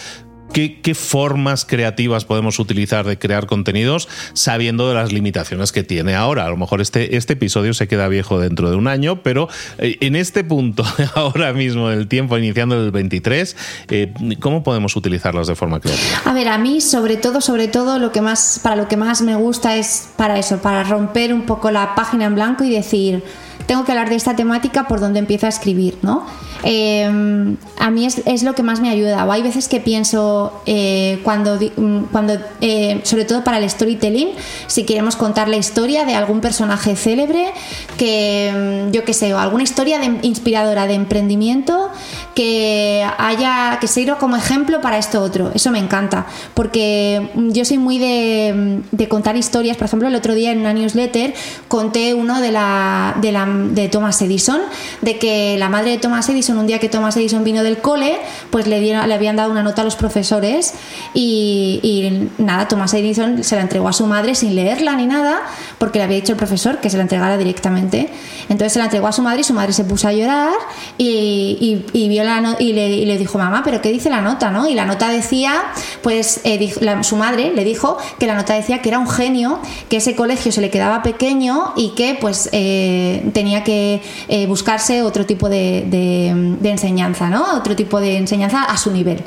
¿Qué, 0.53 0.95
formas 0.95 1.65
creativas 1.65 2.25
podemos 2.25 2.59
utilizar 2.59 3.07
de 3.07 3.19
crear 3.19 3.47
contenidos 3.47 4.09
sabiendo 4.33 4.89
de 4.89 4.95
las 4.95 5.13
limitaciones 5.13 5.71
que 5.71 5.85
tiene 5.85 6.15
ahora? 6.15 6.45
A 6.45 6.49
lo 6.49 6.57
mejor 6.57 6.81
este, 6.81 7.17
este 7.17 7.35
episodio 7.35 7.73
se 7.75 7.87
queda 7.87 8.09
viejo 8.09 8.41
dentro 8.41 8.71
de 8.71 8.77
un 8.77 8.89
año, 8.89 9.23
pero 9.23 9.49
eh, 9.79 9.97
en 10.01 10.17
este 10.17 10.43
punto, 10.43 10.85
ahora 11.15 11.53
mismo 11.53 11.89
del 11.89 12.09
tiempo, 12.09 12.37
iniciando 12.37 12.75
el 12.83 12.91
23, 12.91 13.57
eh, 13.91 14.13
¿cómo 14.41 14.63
podemos 14.63 14.97
utilizarlas 14.97 15.47
de 15.47 15.55
forma 15.55 15.81
creativa? 15.81 16.23
A 16.25 16.33
ver, 16.33 16.49
a 16.49 16.59
mí 16.59 16.81
sobre 16.81 17.17
todo, 17.17 17.41
sobre 17.41 17.69
todo, 17.69 17.99
lo 17.99 18.11
que 18.11 18.21
más, 18.21 18.61
para 18.63 18.77
lo 18.77 18.89
que 18.89 18.97
más 18.97 19.23
me 19.23 19.37
gusta 19.37 19.77
es 19.77 20.09
para 20.17 20.39
eso, 20.39 20.59
para 20.59 20.83
romper 20.83 21.33
un 21.33 21.47
poco 21.47 21.71
la 21.71 21.95
página 21.95 22.25
en 22.25 22.35
blanco 22.35 22.65
y 22.65 22.71
decir 22.71 23.23
tengo 23.67 23.85
que 23.85 23.93
hablar 23.93 24.09
de 24.09 24.17
esta 24.17 24.37
temática 24.37 24.87
por 24.89 25.01
donde 25.01 25.19
empiezo 25.19 25.47
a 25.47 25.49
escribir, 25.49 25.99
¿no? 26.03 26.25
Em, 26.63 27.57
a 27.79 27.91
mí 27.91 28.07
es, 28.07 28.43
lo 28.43 28.55
que 28.55 28.63
más 28.63 28.81
me 28.81 28.91
ayuda. 28.91 29.25
O 29.25 29.33
hay 29.33 29.43
veces 29.43 29.69
que 29.69 29.81
pienso 29.81 30.63
eh, 30.67 31.21
cuando, 31.25 31.57
mm, 31.57 32.05
cuando 32.13 32.37
eh, 32.61 33.01
sobre 33.05 33.25
todo 33.25 33.45
para 33.45 33.59
el 33.59 33.69
storytelling, 33.69 34.31
si 34.67 34.85
queremos 34.85 35.17
contar 35.17 35.49
la 35.49 35.57
historia 35.57 36.05
de 36.05 36.15
algún 36.15 36.41
personaje 36.41 36.97
célebre, 36.97 37.53
que 37.97 38.89
mm, 38.89 38.93
yo 38.93 39.05
qué 39.05 39.15
sé, 39.15 39.33
o 39.35 39.39
alguna 39.39 39.63
historia 39.63 40.01
inspiradora 40.23 40.87
de 40.87 40.95
emprendimiento 40.95 41.91
que 42.35 43.07
haya 43.19 43.79
que 43.81 43.87
sirva 43.87 44.19
como 44.19 44.37
ejemplo 44.37 44.81
para 44.81 44.99
esto 44.99 45.23
otro. 45.23 45.51
Eso 45.55 45.71
me 45.71 45.79
encanta, 45.79 46.27
porque 46.55 47.31
mm, 47.35 47.51
yo 47.51 47.65
soy 47.65 47.79
muy 47.79 47.99
de, 47.99 49.09
contar 49.09 49.37
historias. 49.37 49.77
Por 49.77 49.87
ejemplo, 49.87 50.09
el 50.09 50.15
otro 50.15 50.35
día 50.35 50.53
en 50.53 50.61
una 50.61 50.73
newsletter 50.73 51.35
conté 51.69 52.15
uno 52.15 52.41
de 52.41 52.53
la, 52.53 53.17
de 53.21 53.33
la 53.33 53.47
de 53.75 53.89
Thomas 53.89 54.21
Edison, 54.23 54.61
de 55.01 55.19
que 55.19 55.57
la 55.59 55.69
madre 55.69 55.93
de 55.93 55.99
Thomas 55.99 56.29
Edison, 56.29 56.59
un 56.59 56.67
día 56.67 56.79
que 56.79 56.89
Thomas 56.89 57.17
Edison 57.17 57.45
vino 57.45 57.63
del 57.63 57.79
cole, 57.79 58.19
pues 58.51 58.67
le, 58.67 58.81
dieron, 58.81 59.09
le 59.09 59.15
habían 59.15 59.37
dado 59.37 59.51
una 59.51 59.63
nota 59.63 59.83
a 59.83 59.85
los 59.85 59.97
profesores 59.97 60.75
y, 61.15 62.29
nada, 62.39 62.69
Thomas 62.69 62.95
Edison 62.95 63.45
se 63.45 63.57
la 63.57 63.63
entregó 63.63 63.89
a 63.89 63.93
su 63.93 64.07
madre 64.07 64.35
sin 64.35 64.55
leerla 64.55 64.95
ni 64.97 65.07
nada, 65.07 65.43
porque 65.79 65.99
le 65.99 66.05
había 66.05 66.17
dicho 66.17 66.33
el 66.33 66.39
profesor 66.39 66.79
que 66.79 66.91
se 66.91 66.97
la 66.97 67.03
entregara 67.03 67.37
directamente. 67.37 68.11
Entonces 68.51 68.73
se 68.73 68.79
la 68.81 68.87
entregó 68.87 69.07
a 69.07 69.13
su 69.13 69.23
madre 69.23 69.43
y 69.43 69.45
su 69.45 69.55
madre 69.55 69.73
se 69.73 69.85
puso 69.85 70.09
a 70.09 70.13
llorar 70.13 70.53
y, 70.99 71.85
vio 71.95 72.25
la 72.25 72.57
y, 72.59 72.73
le, 72.73 73.17
dijo, 73.17 73.39
mamá, 73.39 73.63
pero 73.65 73.81
¿qué 73.81 73.93
dice 73.93 74.11
la 74.11 74.21
nota? 74.21 74.51
¿no? 74.51 74.69
Y 74.69 74.75
la 74.75 74.85
nota 74.85 75.09
decía, 75.09 75.63
pues 76.03 76.41
eh, 76.43 76.75
su 77.03 77.15
madre 77.15 77.53
le 77.55 77.63
dijo 77.63 77.97
que 78.19 78.27
la 78.27 78.35
nota 78.35 78.55
decía 78.55 78.83
que 78.83 78.89
era 78.89 78.99
un 78.99 79.09
genio, 79.09 79.61
que 79.89 79.99
ese 79.99 80.17
colegio 80.17 80.51
se 80.51 80.61
le 80.61 80.69
quedaba 80.69 81.05
pequeño 81.05 81.75
y 81.77 81.91
que 81.91 82.19
pues 82.21 82.49
eh, 82.51 83.31
tenía 83.33 83.63
que 83.63 84.03
eh, 84.27 84.47
buscarse 84.49 85.03
otro 85.03 85.25
tipo 85.27 85.49
de, 85.49 86.59
enseñanza, 86.65 87.31
¿no? 87.31 87.57
Otro 87.57 87.77
tipo 87.77 88.01
de 88.01 88.17
enseñanza 88.17 88.65
a 88.65 88.77
su 88.77 88.91
nivel. 88.91 89.23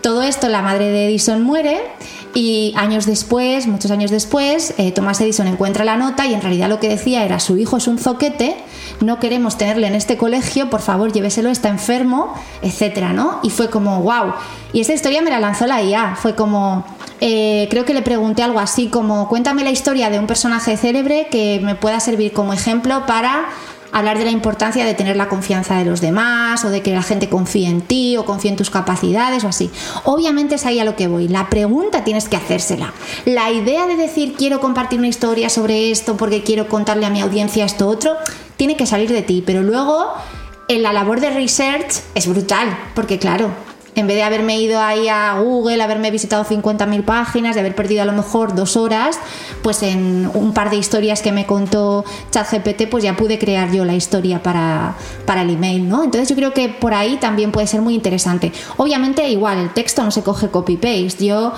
Todo 0.00 0.22
esto, 0.22 0.48
la 0.48 0.62
madre 0.62 0.86
de 0.86 1.06
Edison 1.06 1.42
muere 1.42 1.78
y 2.34 2.72
años 2.76 3.06
después, 3.06 3.66
muchos 3.66 3.90
años 3.90 4.10
después, 4.10 4.74
eh, 4.78 4.92
Thomas 4.92 5.20
Edison 5.20 5.46
encuentra 5.46 5.84
la 5.84 5.96
nota 5.96 6.26
y 6.26 6.34
en 6.34 6.42
realidad 6.42 6.68
lo 6.68 6.78
que 6.78 6.88
decía 6.88 7.24
era 7.24 7.40
su 7.40 7.56
hijo 7.56 7.76
es 7.76 7.88
un 7.88 7.98
zoquete, 7.98 8.56
no 9.00 9.18
queremos 9.18 9.58
tenerle 9.58 9.86
en 9.86 9.94
este 9.94 10.16
colegio, 10.16 10.70
por 10.70 10.80
favor 10.80 11.12
lléveselo, 11.12 11.50
está 11.50 11.68
enfermo, 11.68 12.34
etcétera, 12.62 13.12
¿no? 13.12 13.40
Y 13.42 13.50
fue 13.50 13.70
como, 13.70 14.02
wow. 14.02 14.34
Y 14.72 14.80
esta 14.80 14.92
historia 14.92 15.22
me 15.22 15.30
la 15.30 15.40
lanzó 15.40 15.66
la 15.66 15.82
IA, 15.82 16.16
fue 16.16 16.34
como, 16.34 16.84
eh, 17.20 17.66
creo 17.70 17.84
que 17.84 17.94
le 17.94 18.02
pregunté 18.02 18.42
algo 18.42 18.60
así 18.60 18.88
como, 18.88 19.28
cuéntame 19.28 19.64
la 19.64 19.70
historia 19.70 20.10
de 20.10 20.18
un 20.18 20.26
personaje 20.26 20.76
célebre 20.76 21.28
que 21.30 21.60
me 21.62 21.74
pueda 21.74 21.98
servir 22.00 22.32
como 22.32 22.52
ejemplo 22.52 23.06
para 23.06 23.48
hablar 23.92 24.18
de 24.18 24.24
la 24.24 24.30
importancia 24.30 24.84
de 24.84 24.94
tener 24.94 25.16
la 25.16 25.28
confianza 25.28 25.76
de 25.76 25.84
los 25.84 26.00
demás 26.00 26.64
o 26.64 26.70
de 26.70 26.82
que 26.82 26.92
la 26.92 27.02
gente 27.02 27.28
confíe 27.28 27.68
en 27.68 27.80
ti 27.80 28.16
o 28.16 28.24
confíe 28.24 28.50
en 28.50 28.56
tus 28.56 28.70
capacidades 28.70 29.44
o 29.44 29.48
así. 29.48 29.70
Obviamente 30.04 30.56
es 30.56 30.66
ahí 30.66 30.78
a 30.78 30.84
lo 30.84 30.96
que 30.96 31.08
voy. 31.08 31.28
La 31.28 31.48
pregunta 31.48 32.04
tienes 32.04 32.28
que 32.28 32.36
hacérsela. 32.36 32.92
La 33.24 33.50
idea 33.50 33.86
de 33.86 33.96
decir 33.96 34.34
quiero 34.36 34.60
compartir 34.60 34.98
una 34.98 35.08
historia 35.08 35.48
sobre 35.48 35.90
esto 35.90 36.16
porque 36.16 36.42
quiero 36.42 36.68
contarle 36.68 37.06
a 37.06 37.10
mi 37.10 37.20
audiencia 37.20 37.64
esto 37.64 37.88
otro, 37.88 38.16
tiene 38.56 38.76
que 38.76 38.86
salir 38.86 39.10
de 39.10 39.22
ti. 39.22 39.42
Pero 39.44 39.62
luego 39.62 40.12
en 40.68 40.82
la 40.82 40.92
labor 40.92 41.20
de 41.20 41.30
research 41.30 42.00
es 42.14 42.26
brutal 42.26 42.78
porque 42.94 43.18
claro, 43.18 43.50
en 44.00 44.06
vez 44.06 44.16
de 44.16 44.22
haberme 44.22 44.58
ido 44.60 44.80
ahí 44.80 45.08
a 45.08 45.38
Google, 45.38 45.82
haberme 45.82 46.10
visitado 46.10 46.44
50.000 46.44 47.04
páginas, 47.04 47.54
de 47.54 47.60
haber 47.60 47.74
perdido 47.74 48.02
a 48.02 48.04
lo 48.04 48.12
mejor 48.12 48.54
dos 48.54 48.76
horas, 48.76 49.18
pues 49.62 49.82
en 49.82 50.30
un 50.34 50.52
par 50.52 50.70
de 50.70 50.76
historias 50.76 51.22
que 51.22 51.32
me 51.32 51.46
contó 51.46 52.04
ChatGPT, 52.30 52.88
pues 52.90 53.04
ya 53.04 53.16
pude 53.16 53.38
crear 53.38 53.70
yo 53.70 53.84
la 53.84 53.94
historia 53.94 54.42
para, 54.42 54.96
para 55.26 55.42
el 55.42 55.50
email, 55.50 55.88
¿no? 55.88 56.02
Entonces 56.02 56.28
yo 56.28 56.36
creo 56.36 56.52
que 56.52 56.68
por 56.68 56.94
ahí 56.94 57.18
también 57.18 57.52
puede 57.52 57.66
ser 57.66 57.82
muy 57.82 57.94
interesante. 57.94 58.52
Obviamente 58.76 59.28
igual, 59.28 59.58
el 59.58 59.72
texto 59.72 60.02
no 60.02 60.10
se 60.10 60.22
coge 60.22 60.48
copy-paste. 60.48 61.26
Yo 61.26 61.52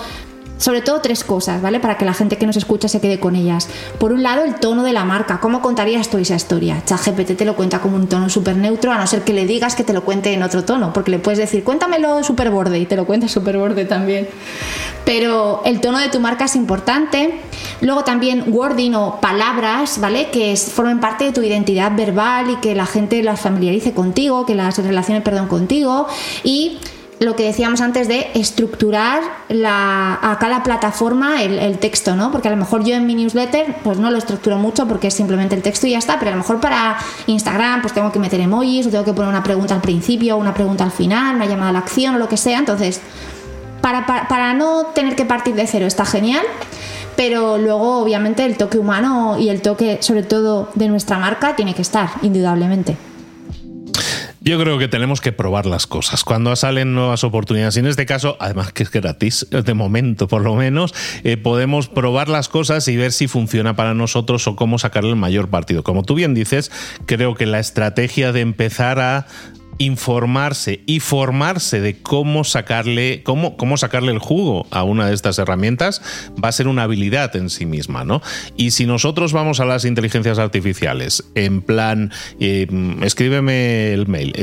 sobre 0.63 0.79
todo 0.79 1.01
tres 1.01 1.25
cosas, 1.25 1.61
¿vale? 1.61 1.81
Para 1.81 1.97
que 1.97 2.05
la 2.05 2.13
gente 2.13 2.37
que 2.37 2.45
nos 2.45 2.55
escucha 2.55 2.87
se 2.87 3.01
quede 3.01 3.19
con 3.19 3.35
ellas. 3.35 3.67
Por 3.99 4.13
un 4.13 4.23
lado, 4.23 4.45
el 4.45 4.55
tono 4.55 4.83
de 4.83 4.93
la 4.93 5.03
marca. 5.03 5.41
¿Cómo 5.41 5.61
contarías 5.61 6.07
tú 6.07 6.19
esa 6.19 6.35
historia? 6.35 6.81
ChatGPT 6.85 7.35
te 7.35 7.43
lo 7.43 7.57
cuenta 7.57 7.81
como 7.81 7.97
un 7.97 8.07
tono 8.07 8.29
súper 8.29 8.55
neutro, 8.55 8.93
a 8.93 8.97
no 8.97 9.05
ser 9.05 9.23
que 9.23 9.33
le 9.33 9.45
digas 9.45 9.75
que 9.75 9.83
te 9.83 9.91
lo 9.91 10.05
cuente 10.05 10.31
en 10.31 10.41
otro 10.41 10.63
tono, 10.63 10.93
porque 10.93 11.11
le 11.11 11.19
puedes 11.19 11.37
decir, 11.37 11.65
cuéntamelo 11.65 12.23
súper 12.23 12.49
borde 12.49 12.79
y 12.79 12.85
te 12.85 12.95
lo 12.95 13.05
cuenta 13.05 13.27
súper 13.27 13.57
borde 13.57 13.83
también. 13.83 14.29
Pero 15.03 15.63
el 15.65 15.81
tono 15.81 15.97
de 15.97 16.07
tu 16.07 16.21
marca 16.21 16.45
es 16.45 16.55
importante. 16.55 17.41
Luego 17.81 18.05
también 18.05 18.45
wording 18.47 18.93
o 18.93 19.19
palabras, 19.19 19.99
¿vale? 19.99 20.29
Que 20.29 20.55
formen 20.55 21.01
parte 21.01 21.25
de 21.25 21.33
tu 21.33 21.41
identidad 21.41 21.91
verbal 21.93 22.51
y 22.51 22.55
que 22.61 22.73
la 22.73 22.85
gente 22.85 23.21
las 23.21 23.41
familiarice 23.41 23.91
contigo, 23.91 24.45
que 24.45 24.55
las 24.55 24.77
relacione, 24.77 25.19
perdón, 25.19 25.49
contigo. 25.49 26.07
Y 26.45 26.77
lo 27.23 27.35
que 27.35 27.43
decíamos 27.43 27.81
antes 27.81 28.07
de 28.07 28.29
estructurar 28.33 29.21
a 29.65 30.37
cada 30.39 30.63
plataforma 30.63 31.41
el, 31.41 31.77
texto, 31.79 32.15
¿no? 32.15 32.31
Porque 32.31 32.47
a 32.47 32.51
lo 32.51 32.57
mejor 32.57 32.83
yo 32.83 32.95
en 32.95 33.05
mi 33.05 33.15
newsletter 33.15 33.77
pues 33.83 33.97
no 33.97 34.11
lo 34.11 34.17
estructuro 34.17 34.57
mucho 34.57 34.87
porque 34.87 35.07
es 35.07 35.13
simplemente 35.13 35.55
el 35.55 35.61
texto 35.61 35.87
y 35.87 35.91
ya 35.91 35.97
está, 35.97 36.19
pero 36.19 36.29
a 36.29 36.33
lo 36.33 36.37
mejor 36.37 36.59
para 36.59 36.97
Instagram 37.27 37.81
pues 37.81 37.93
tengo 37.93 38.11
que 38.11 38.19
meter 38.19 38.39
emojis 38.39 38.87
o 38.87 38.89
tengo 38.89 39.03
que 39.03 39.13
poner 39.13 39.29
una 39.29 39.43
pregunta 39.43 39.73
al 39.75 39.81
principio, 39.81 40.37
una 40.37 40.53
pregunta 40.53 40.83
al 40.83 40.91
final, 40.91 41.35
una 41.35 41.45
llamada 41.45 41.69
a 41.69 41.73
la 41.73 41.79
acción 41.79 42.15
o 42.15 42.17
lo 42.19 42.27
que 42.27 42.37
sea. 42.37 42.59
Entonces, 42.59 43.01
para 43.81 44.53
no 44.53 44.87
tener 44.93 45.15
que 45.15 45.25
partir 45.25 45.55
de 45.55 45.67
cero 45.67 45.85
está 45.85 46.05
genial, 46.05 46.45
pero 47.15 47.57
luego 47.57 47.99
obviamente 47.99 48.45
el 48.45 48.57
toque 48.57 48.77
humano 48.77 49.37
y 49.39 49.49
el 49.49 49.61
toque 49.61 49.99
sobre 50.01 50.23
todo 50.23 50.69
de 50.75 50.87
nuestra 50.87 51.17
marca 51.17 51.55
tiene 51.55 51.73
que 51.73 51.81
estar, 51.81 52.09
indudablemente. 52.21 52.97
Yo 54.45 54.59
creo 54.59 54.77
que 54.77 54.89
tenemos 54.89 55.21
que 55.21 55.31
probar 55.31 55.65
las 55.65 55.87
cosas. 55.87 56.25
Cuando 56.25 56.53
salen 56.57 56.93
nuevas 56.93 57.23
oportunidades, 57.23 57.77
y 57.77 57.79
en 57.79 57.87
este 57.87 58.05
caso, 58.05 58.35
además 58.41 58.73
que 58.73 58.83
es 58.83 58.91
gratis, 58.91 59.47
de 59.51 59.73
momento 59.73 60.27
por 60.27 60.41
lo 60.41 60.55
menos, 60.55 60.93
eh, 61.23 61.37
podemos 61.37 61.87
probar 61.87 62.27
las 62.27 62.49
cosas 62.49 62.85
y 62.89 62.97
ver 62.97 63.13
si 63.13 63.27
funciona 63.27 63.77
para 63.77 63.93
nosotros 63.93 64.45
o 64.47 64.57
cómo 64.57 64.79
sacarle 64.79 65.11
el 65.11 65.15
mayor 65.15 65.49
partido. 65.49 65.83
Como 65.83 66.03
tú 66.03 66.15
bien 66.15 66.33
dices, 66.33 66.73
creo 67.05 67.35
que 67.35 67.45
la 67.45 67.59
estrategia 67.59 68.33
de 68.33 68.41
empezar 68.41 68.99
a 68.99 69.27
informarse 69.83 70.81
y 70.85 70.99
formarse 70.99 71.81
de 71.81 72.01
cómo 72.01 72.43
sacarle, 72.43 73.21
cómo, 73.23 73.57
cómo 73.57 73.77
sacarle 73.77 74.11
el 74.11 74.19
jugo 74.19 74.65
a 74.71 74.83
una 74.83 75.07
de 75.07 75.13
estas 75.13 75.39
herramientas 75.39 76.01
va 76.43 76.49
a 76.49 76.51
ser 76.51 76.67
una 76.67 76.83
habilidad 76.83 77.35
en 77.35 77.49
sí 77.49 77.65
misma, 77.65 78.03
¿no? 78.03 78.21
Y 78.57 78.71
si 78.71 78.85
nosotros 78.85 79.33
vamos 79.33 79.59
a 79.59 79.65
las 79.65 79.85
inteligencias 79.85 80.39
artificiales 80.39 81.23
en 81.35 81.61
plan, 81.61 82.11
eh, 82.39 82.67
escríbeme 83.01 83.93
el 83.93 84.07
mail, 84.07 84.33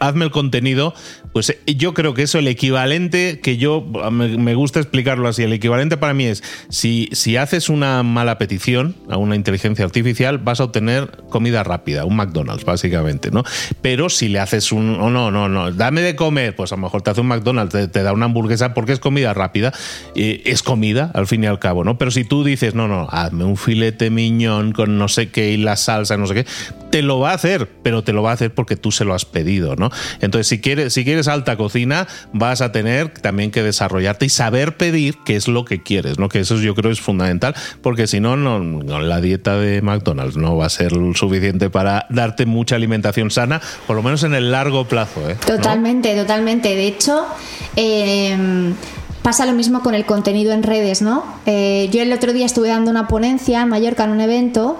hazme 0.00 0.24
el 0.24 0.30
contenido, 0.30 0.94
pues 1.32 1.50
eh, 1.50 1.58
yo 1.66 1.94
creo 1.94 2.14
que 2.14 2.22
eso 2.22 2.38
el 2.38 2.48
equivalente 2.48 3.40
que 3.40 3.56
yo 3.56 3.84
me, 4.10 4.54
gusta 4.54 4.80
explicarlo 4.80 5.28
así, 5.28 5.42
el 5.42 5.52
equivalente 5.52 5.96
para 5.96 6.14
mí 6.14 6.24
es 6.24 6.42
si, 6.68 7.08
si 7.12 7.36
haces 7.36 7.68
una 7.68 8.02
mala 8.02 8.38
petición 8.38 8.96
a 9.08 9.16
una 9.16 9.36
inteligencia 9.36 9.84
artificial 9.84 10.38
vas 10.38 10.60
a 10.60 10.64
obtener 10.64 11.10
comida 11.30 11.62
rápida, 11.64 12.04
un 12.04 12.16
McDonald's 12.16 12.64
básicamente, 12.64 13.30
¿no? 13.30 13.44
Pero 13.82 14.08
si 14.08 14.28
le 14.28 14.38
haces 14.40 14.72
un, 14.72 14.98
oh, 15.00 15.10
no, 15.10 15.30
no, 15.30 15.48
no, 15.48 15.72
dame 15.72 16.00
de 16.00 16.16
comer, 16.16 16.56
pues 16.56 16.72
a 16.72 16.76
lo 16.76 16.82
mejor 16.82 17.02
te 17.02 17.10
hace 17.10 17.20
un 17.20 17.28
McDonald's, 17.28 17.90
te, 17.90 18.02
da 18.02 18.12
una 18.12 18.26
hamburguesa 18.26 18.74
porque 18.74 18.92
es 18.92 19.00
comida 19.00 19.34
rápida, 19.34 19.72
eh, 20.14 20.42
es 20.44 20.62
comida 20.62 21.10
al 21.14 21.26
fin 21.26 21.44
y 21.44 21.46
al 21.46 21.58
cabo, 21.58 21.84
¿no? 21.84 21.98
Pero 21.98 22.10
si 22.10 22.24
tú 22.24 22.44
dices, 22.44 22.74
no, 22.74 22.88
no, 22.88 23.08
hazme 23.10 23.44
un 23.44 23.56
filete 23.56 24.10
miñón 24.10 24.72
con 24.72 24.98
no 24.98 25.08
sé 25.08 25.30
qué 25.30 25.52
y 25.52 25.56
la 25.56 25.76
salsa, 25.76 26.16
no 26.16 26.26
sé 26.26 26.34
qué, 26.34 26.46
te 26.90 27.02
lo 27.02 27.18
va 27.18 27.32
a 27.32 27.34
hacer, 27.34 27.68
pero 27.82 28.02
te 28.02 28.12
lo 28.12 28.22
va 28.22 28.30
a 28.30 28.34
hacer 28.34 28.54
porque 28.54 28.76
tú 28.76 28.90
se 28.92 29.04
lo 29.04 29.14
has 29.14 29.24
pedido, 29.24 29.76
¿no? 29.76 29.90
Entonces, 30.20 30.46
si 30.46 30.60
quieres, 30.60 30.92
si 30.92 31.04
quieres 31.04 31.17
alta 31.26 31.56
cocina, 31.56 32.06
vas 32.32 32.60
a 32.60 32.70
tener 32.70 33.08
también 33.08 33.50
que 33.50 33.62
desarrollarte 33.62 34.26
y 34.26 34.28
saber 34.28 34.76
pedir 34.76 35.16
qué 35.24 35.34
es 35.34 35.48
lo 35.48 35.64
que 35.64 35.82
quieres, 35.82 36.18
¿no? 36.18 36.28
Que 36.28 36.40
eso 36.40 36.56
yo 36.56 36.74
creo 36.74 36.92
es 36.92 37.00
fundamental, 37.00 37.54
porque 37.82 38.06
si 38.06 38.20
no, 38.20 38.36
no, 38.36 38.60
la 39.00 39.20
dieta 39.20 39.56
de 39.58 39.82
McDonald's 39.82 40.36
no 40.36 40.56
va 40.56 40.66
a 40.66 40.70
ser 40.70 40.92
suficiente 41.14 41.70
para 41.70 42.06
darte 42.10 42.46
mucha 42.46 42.76
alimentación 42.76 43.30
sana, 43.30 43.60
por 43.86 43.96
lo 43.96 44.02
menos 44.02 44.22
en 44.22 44.34
el 44.34 44.52
largo 44.52 44.86
plazo. 44.86 45.28
¿eh? 45.28 45.36
Totalmente, 45.44 46.14
totalmente. 46.14 46.68
De 46.74 46.86
hecho, 46.86 47.26
em, 47.74 48.74
pasa 49.22 49.46
lo 49.46 49.52
mismo 49.52 49.82
con 49.82 49.94
el 49.94 50.04
contenido 50.04 50.52
en 50.52 50.62
redes, 50.62 51.02
¿no? 51.02 51.24
Eh, 51.46 51.88
yo 51.92 52.02
el 52.02 52.12
otro 52.12 52.32
día 52.32 52.46
estuve 52.46 52.68
dando 52.68 52.90
una 52.90 53.08
ponencia 53.08 53.62
en 53.62 53.68
Mallorca 53.68 54.04
en 54.04 54.10
un 54.10 54.20
evento 54.20 54.78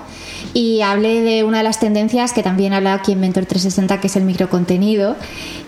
y 0.54 0.82
hablé 0.82 1.22
de 1.22 1.44
una 1.44 1.58
de 1.58 1.64
las 1.64 1.80
tendencias 1.80 2.32
que 2.32 2.42
también 2.42 2.72
habla 2.72 2.94
aquí 2.94 3.12
en 3.12 3.20
Mentor 3.20 3.46
360, 3.46 4.00
que 4.00 4.06
es 4.06 4.16
el 4.16 4.24
microcontenido. 4.24 5.16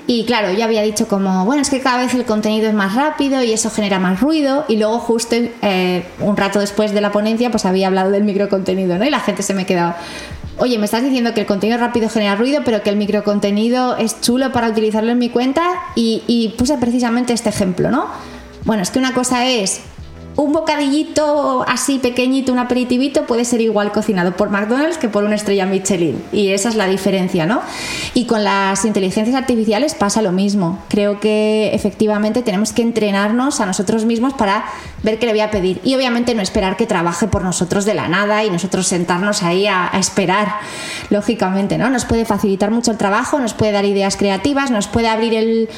Y 0.07 0.25
claro, 0.25 0.53
yo 0.53 0.65
había 0.65 0.83
dicho 0.83 1.07
como, 1.07 1.45
bueno, 1.45 1.63
es 1.63 1.71
que 1.71 1.81
cada 1.81 1.99
vez 1.99 2.15
el 2.15 2.25
contenido 2.25 2.69
es 2.69 2.75
más 2.75 2.95
rápido 2.95 3.43
y 3.45 3.53
eso 3.53 3.71
genera 3.71 3.99
más 3.99 4.21
ruido. 4.21 4.65
Y 4.69 4.77
luego 4.77 4.99
justo 4.99 5.37
eh, 5.37 6.05
un 6.21 6.37
rato 6.37 6.59
después 6.59 6.93
de 6.93 7.01
la 7.01 7.13
ponencia, 7.13 7.51
pues 7.51 7.65
había 7.65 7.87
hablado 7.87 8.11
del 8.11 8.25
microcontenido, 8.25 8.99
¿no? 8.99 9.05
Y 9.05 9.11
la 9.11 9.21
gente 9.21 9.43
se 9.43 9.55
me 9.55 9.67
quedaba, 9.67 9.99
oye, 10.59 10.79
me 10.79 10.87
estás 10.87 11.05
diciendo 11.05 11.33
que 11.33 11.41
el 11.43 11.47
contenido 11.47 11.79
rápido 11.79 12.09
genera 12.09 12.35
ruido, 12.35 12.63
pero 12.65 12.83
que 12.83 12.91
el 12.91 12.97
microcontenido 12.97 13.97
es 13.97 14.21
chulo 14.21 14.51
para 14.51 14.69
utilizarlo 14.69 15.13
en 15.13 15.19
mi 15.19 15.29
cuenta. 15.29 15.63
Y, 15.95 16.25
y 16.27 16.49
puse 16.59 16.77
precisamente 16.79 17.33
este 17.33 17.51
ejemplo, 17.51 17.91
¿no? 17.91 18.07
Bueno, 18.65 18.83
es 18.83 18.91
que 18.91 18.99
una 18.99 19.15
cosa 19.15 19.47
es 19.47 19.81
un 20.41 20.55
bocadillito 20.55 21.65
así 21.69 21.99
pequeñito, 21.99 22.51
un 22.53 22.59
aperitivito, 22.59 23.27
puede 23.27 23.45
ser 23.45 23.61
igual 23.61 23.93
cocinado 23.93 24.37
por 24.37 24.49
McDonald's 24.49 24.97
que 24.97 25.09
por 25.09 25.25
una 25.25 25.35
estrella 25.35 25.67
Michelin. 25.67 26.23
Y 26.33 26.49
esa 26.49 26.71
es 26.71 26.77
la 26.77 26.87
diferencia, 26.87 27.45
¿no? 27.45 27.61
Y 28.15 28.25
con 28.25 28.43
las 28.43 28.85
inteligencias 28.87 29.37
artificiales 29.37 29.95
pasa 29.95 30.23
lo 30.23 30.33
mismo. 30.33 30.79
Creo 30.89 31.21
que 31.21 31.75
efectivamente 31.75 32.43
tenemos 32.43 32.73
que 32.73 32.81
entrenarnos 32.81 33.61
a 33.61 33.67
nosotros 33.67 34.07
mismos 34.07 34.33
para 34.33 34.65
ver 35.03 35.19
qué 35.19 35.27
le 35.27 35.33
voy 35.33 35.43
a 35.43 35.51
pedir. 35.51 35.81
Y 35.85 35.95
obviamente 35.95 36.35
no 36.35 36.41
esperar 36.41 36.77
que 36.77 36.87
trabaje 36.87 37.27
por 37.27 37.43
nosotros 37.45 37.85
de 37.85 37.95
la 37.95 38.09
nada 38.09 38.43
y 38.43 38.51
nosotros 38.51 38.87
sentarnos 38.87 39.43
ahí 39.43 39.67
a, 39.67 39.95
a 39.95 39.99
esperar, 39.99 40.55
lógicamente, 41.11 41.77
¿no? 41.77 41.91
Nos 41.91 42.07
puede 42.07 42.25
facilitar 42.25 42.71
mucho 42.71 42.91
el 42.93 42.97
trabajo, 42.97 43.39
nos 43.39 43.53
puede 43.53 43.73
dar 43.73 43.85
ideas 43.85 44.17
creativas, 44.17 44.71
nos 44.71 44.89
puede 44.89 45.09
abrir 45.09 45.35
el 45.35 45.69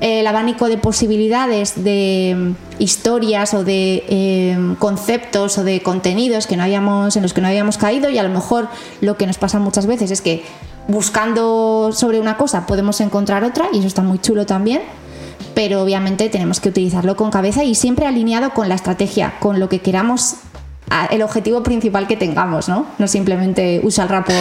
el 0.00 0.26
abanico 0.26 0.68
de 0.68 0.78
posibilidades 0.78 1.82
de 1.84 2.34
mm, 2.36 2.82
historias 2.82 3.54
o 3.54 3.64
de 3.64 4.04
em, 4.08 4.74
conceptos 4.76 5.58
o 5.58 5.64
de 5.64 5.82
contenidos 5.82 6.46
que 6.46 6.56
no 6.56 6.64
habíamos, 6.64 7.16
en 7.16 7.22
los 7.22 7.32
que 7.32 7.40
no 7.40 7.48
habíamos 7.48 7.78
caído 7.78 8.10
y 8.10 8.18
a 8.18 8.22
lo 8.22 8.30
mejor 8.30 8.68
lo 9.00 9.16
que 9.16 9.26
nos 9.26 9.38
pasa 9.38 9.58
muchas 9.58 9.86
veces 9.86 10.10
es 10.10 10.20
que 10.20 10.44
buscando 10.88 11.90
sobre 11.92 12.18
una 12.18 12.36
cosa 12.36 12.66
podemos 12.66 13.00
encontrar 13.00 13.44
otra 13.44 13.66
y 13.72 13.78
eso 13.78 13.86
está 13.86 14.02
muy 14.02 14.18
chulo 14.18 14.46
también 14.46 14.82
pero 15.54 15.82
obviamente 15.82 16.28
tenemos 16.28 16.60
que 16.60 16.70
utilizarlo 16.70 17.16
con 17.16 17.30
cabeza 17.30 17.64
y 17.64 17.74
siempre 17.74 18.06
alineado 18.06 18.50
con 18.50 18.68
la 18.68 18.74
estrategia, 18.74 19.34
con 19.40 19.60
lo 19.60 19.68
que 19.68 19.80
queramos, 19.80 20.36
el 21.10 21.22
objetivo 21.22 21.62
principal 21.62 22.06
que 22.06 22.16
tengamos, 22.16 22.68
¿no? 22.68 22.86
No 22.98 23.08
simplemente 23.08 23.80
usar 23.82 24.24
por, 24.24 24.34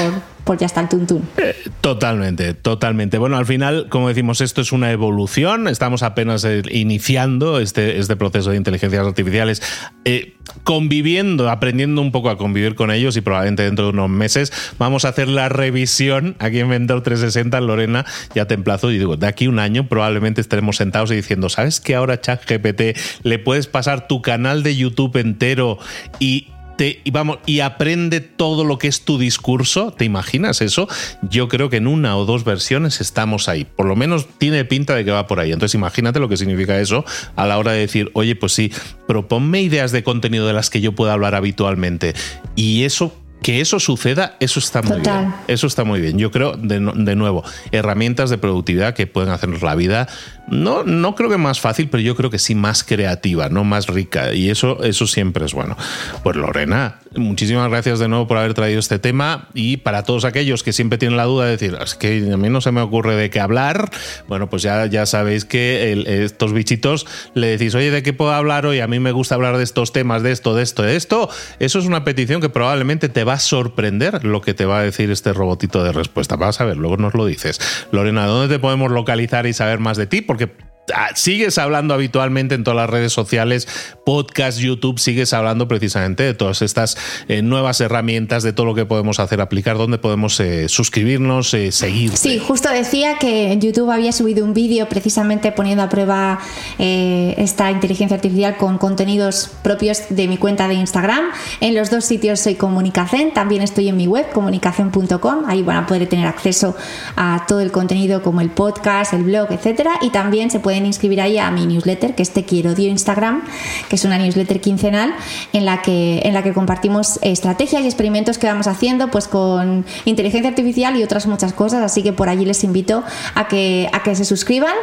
pues 0.44 0.60
ya 0.60 0.66
está 0.66 0.82
el 0.82 0.90
tuntún. 0.90 1.28
Eh, 1.38 1.56
totalmente, 1.82 2.54
totalmente. 2.54 3.18
Bueno, 3.18 3.38
al 3.38 3.46
final, 3.46 3.88
como 3.90 4.08
decimos, 4.08 4.42
esto 4.42 4.62
es 4.62 4.72
una 4.72 4.92
evolución. 4.92 5.68
Estamos 5.68 6.04
apenas 6.04 6.44
eh, 6.44 6.62
iniciando 6.72 7.60
este, 7.60 8.00
este 8.00 8.16
proceso 8.16 8.50
de 8.52 8.58
inteligencias 8.58 9.06
artificiales, 9.06 9.62
eh, 10.06 10.36
conviviendo, 10.64 11.50
aprendiendo 11.50 12.02
un 12.02 12.12
poco 12.12 12.30
a 12.30 12.38
convivir 12.38 12.76
con 12.76 12.92
ellos 12.92 13.16
y 13.18 13.22
probablemente 13.22 13.64
dentro 13.64 13.86
de 13.86 13.92
unos 13.92 14.10
meses 14.10 14.52
vamos 14.78 15.06
a 15.06 15.10
hacer 15.10 15.28
la 15.28 15.50
revisión 15.50 16.36
aquí 16.40 16.60
en 16.60 16.70
Vendor 16.70 17.02
360, 17.02 17.60
Lorena, 17.62 18.06
ya 18.36 18.46
te 18.46 18.54
emplazo 18.54 18.92
y 18.92 18.98
digo, 18.98 19.18
de 19.18 19.28
aquí 19.28 19.48
un 19.48 19.60
año 19.60 19.88
probablemente 19.88 20.42
estaremos 20.42 20.78
sentados 20.78 21.12
y 21.12 21.16
diciendo, 21.16 21.50
¿sabes 21.50 21.80
que 21.80 21.96
ahora 21.96 22.20
ChatGPT 22.20 22.98
le 23.24 23.40
puedes 23.40 23.68
pasar 23.68 24.08
tu 24.08 24.22
canal 24.22 24.64
de 24.64 24.76
YouTube 24.76 25.18
entero 25.18 25.78
y 26.20 26.48
y 26.80 27.12
vamos, 27.12 27.40
y 27.46 27.60
aprende 27.60 28.22
todo 28.22 28.64
lo 28.64 28.78
que 28.78 28.88
es 28.88 29.02
tu 29.02 29.18
discurso. 29.18 29.92
¿Te 29.92 30.06
imaginas 30.06 30.62
eso? 30.62 30.88
Yo 31.22 31.48
creo 31.48 31.70
que 31.70 31.78
en 31.78 31.88
una 31.88 32.18
o 32.18 32.26
dos 32.26 32.44
versiones 32.44 33.02
estamos 33.02 33.48
ahí. 33.48 33.66
Por 33.66 33.86
lo 33.86 33.96
menos 33.96 34.28
tiene 34.38 34.66
pinta 34.66 34.96
de 34.96 35.06
que 35.06 35.12
va 35.12 35.28
por 35.28 35.40
ahí. 35.40 35.52
Entonces 35.52 35.76
imagínate 35.76 36.20
lo 36.20 36.30
que 36.30 36.38
significa 36.38 36.80
eso 36.80 37.06
a 37.36 37.46
la 37.46 37.58
hora 37.58 37.72
de 37.72 37.80
decir, 37.80 38.10
oye, 38.14 38.36
pues 38.36 38.54
sí, 38.54 38.72
proponme 39.08 39.62
ideas 39.62 39.92
de 39.92 40.04
contenido 40.04 40.48
de 40.48 40.54
las 40.54 40.70
que 40.70 40.82
yo 40.82 40.94
pueda 40.94 41.14
hablar 41.14 41.36
habitualmente. 41.36 42.14
Y 42.56 42.84
eso 42.84 43.14
que 43.42 43.60
eso 43.60 43.80
suceda, 43.80 44.38
eso 44.40 44.60
está 44.60 44.82
muy 44.82 45.00
bien. 45.00 45.34
Eso 45.48 45.66
está 45.66 45.84
muy 45.84 46.00
bien. 46.00 46.20
Yo 46.20 46.30
creo, 46.30 46.54
de, 46.54 46.80
de, 46.80 47.16
nuevo, 47.16 47.44
herramientas 47.72 48.30
de 48.30 48.38
productividad 48.38 48.94
que 48.94 49.08
pueden 49.08 49.32
hacernos 49.32 49.64
la 49.64 49.74
vida 49.74 50.08
no, 50.52 50.84
no 50.84 51.16
creo 51.16 51.30
que 51.30 51.38
más 51.38 51.62
fácil, 51.62 51.90
pero 51.90 52.02
yo 52.02 52.16
creo 52.16 52.30
que 52.30 52.38
sí 52.38 52.56
más 52.56 52.84
creativa, 52.84 53.48
no 53.48 53.64
más 53.64 53.88
rica. 53.88 54.34
Y 54.34 54.50
eso, 54.50 54.84
eso 54.84 55.08
siempre 55.08 55.46
es 55.46 55.54
bueno. 55.54 55.78
Pues 56.24 56.36
Lorena, 56.36 57.00
muchísimas 57.16 57.70
gracias 57.70 58.00
de 58.00 58.10
nuevo 58.10 58.28
por 58.28 58.38
haber 58.38 58.54
traído 58.54 58.80
este 58.80 59.00
tema. 59.00 59.48
Y 59.54 59.78
para 59.78 60.04
todos 60.04 60.26
aquellos 60.26 60.62
que 60.62 60.74
siempre 60.74 60.98
tienen 60.98 61.16
la 61.18 61.24
duda 61.24 61.46
de 61.46 61.52
decir, 61.52 61.78
es 61.82 61.96
que 61.96 62.32
a 62.34 62.38
mí 62.38 62.50
no 62.50 62.60
se 62.60 62.74
me 62.74 62.82
ocurre 62.82 63.16
de 63.16 63.30
qué 63.30 63.40
hablar, 63.40 63.90
bueno, 64.28 64.50
pues 64.50 64.62
ya, 64.62 64.86
ya 64.88 65.06
sabéis 65.06 65.46
que 65.46 66.04
estos 66.24 66.52
bichitos 66.52 67.08
le 67.34 67.48
decís, 67.48 67.74
oye, 67.74 67.90
¿de 67.90 68.04
qué 68.04 68.12
puedo 68.12 68.34
hablar 68.34 68.66
hoy? 68.66 68.82
A 68.82 68.88
mí 68.88 69.00
me 69.00 69.14
gusta 69.14 69.36
hablar 69.36 69.58
de 69.58 69.64
estos 69.64 69.94
temas, 69.94 70.22
de 70.22 70.34
esto, 70.34 70.54
de 70.54 70.64
esto, 70.64 70.84
de 70.84 70.98
esto. 70.98 71.30
Eso 71.60 71.80
es 71.80 71.86
una 71.86 72.04
petición 72.04 72.42
que 72.42 72.50
probablemente 72.50 73.08
te 73.08 73.24
va 73.24 73.34
a 73.34 73.40
sorprender 73.40 74.26
lo 74.26 74.42
que 74.42 74.54
te 74.54 74.66
va 74.66 74.80
a 74.80 74.84
decir 74.84 75.12
este 75.12 75.32
robotito 75.32 75.82
de 75.84 75.94
respuesta. 75.94 76.36
Vas 76.36 76.60
a 76.60 76.66
ver, 76.66 76.76
luego 76.76 76.98
nos 76.98 77.14
lo 77.14 77.26
dices. 77.26 77.62
Lorena, 77.94 78.26
¿dónde 78.26 78.54
te 78.54 78.60
podemos 78.60 78.92
localizar 78.92 79.48
y 79.48 79.54
saber 79.54 79.80
más 79.80 79.96
de 79.96 80.08
ti? 80.08 80.22
Ah, 80.44 80.71
sigues 81.16 81.58
hablando 81.58 81.94
habitualmente 81.94 82.56
en 82.56 82.64
todas 82.64 82.78
las 82.78 82.90
redes 82.90 83.14
sociales, 83.14 83.68
podcast, 84.06 84.60
YouTube, 84.60 85.00
sigues 85.00 85.34
hablando 85.34 85.68
precisamente 85.68 86.24
de 86.24 86.34
todas 86.34 86.62
estas 86.62 86.98
eh, 87.28 87.42
nuevas 87.42 87.82
herramientas, 87.82 88.44
de 88.44 88.54
todo 88.54 88.66
lo 88.66 88.76
que 88.76 88.86
podemos 88.86 89.20
hacer, 89.20 89.42
aplicar, 89.42 89.78
dónde 89.78 89.98
podemos 89.98 90.40
eh, 90.40 90.70
suscribirnos, 90.70 91.54
eh, 91.54 91.72
seguir. 91.72 92.16
Sí, 92.18 92.40
justo 92.40 92.70
decía 92.70 93.18
que 93.20 93.58
YouTube 93.60 93.92
había 93.92 94.12
subido 94.12 94.46
un 94.46 94.54
vídeo 94.54 94.88
precisamente 94.90 95.52
poniendo 95.52 95.84
a 95.84 95.90
prueba 95.90 96.40
esta 96.78 97.72
inteligencia 97.72 98.16
artificial 98.16 98.58
con 98.58 98.78
contenidos 98.78 99.52
propios 99.64 100.04
de 100.10 100.28
mi 100.28 100.38
cuenta 100.38 100.68
de 100.68 100.76
Instagram. 100.76 101.26
En 101.60 101.76
los 101.76 101.90
dos 101.90 102.06
sitios 102.06 102.40
soy 102.40 102.56
Comunicacen, 102.56 103.34
también 103.34 103.62
estoy 103.62 103.90
en 103.90 103.98
mi 103.98 104.08
web, 104.08 104.32
comunicación.com, 104.32 105.46
ahí 105.48 105.64
van 105.64 105.78
a 105.78 105.86
poder 105.86 106.08
tener 106.08 106.28
acceso 106.28 106.76
a 107.16 107.46
todo 107.48 107.62
el 107.62 107.72
contenido 107.72 108.22
como 108.22 108.42
el 108.42 108.50
podcast, 108.50 109.14
el 109.14 109.24
blog, 109.24 109.52
etcétera, 109.52 109.92
y 110.02 110.10
también 110.10 110.50
se 110.50 110.60
pueden 110.60 110.81
inscribir 110.86 111.22
ahí 111.22 111.38
a 111.38 111.52
mi 111.52 111.66
newsletter, 111.66 112.16
que 112.16 112.24
es 112.24 112.32
Te 112.32 112.44
Quiero 112.44 112.76
Dio 112.76 112.90
Instagram, 112.90 113.44
que 113.90 113.96
es 113.96 114.06
una 114.06 114.18
newsletter 114.18 114.62
quincenal 114.62 115.14
en 115.54 115.66
la 115.66 115.82
que, 115.82 116.22
en 116.24 116.34
la 116.34 116.44
que 116.44 116.54
compartimos 116.54 117.20
estrategias 117.22 117.84
y 117.84 117.86
experimentos 117.86 118.38
que 118.38 118.48
vamos 118.48 118.68
haciendo 118.68 119.10
pues 119.10 119.28
con 119.28 119.86
inteligencia 120.06 120.50
artificial 120.50 120.96
y 120.98 121.04
otras 121.04 121.28
muchas 121.28 121.54
cosas, 121.54 121.84
así 121.84 122.04
que 122.04 122.14
por 122.14 122.30
allí 122.30 122.46
les 122.46 122.64
invito 122.64 123.04
a 123.36 123.48
que, 123.48 123.90
a 123.94 124.04
que 124.04 124.16
se 124.16 124.26
suscriban 124.26 124.74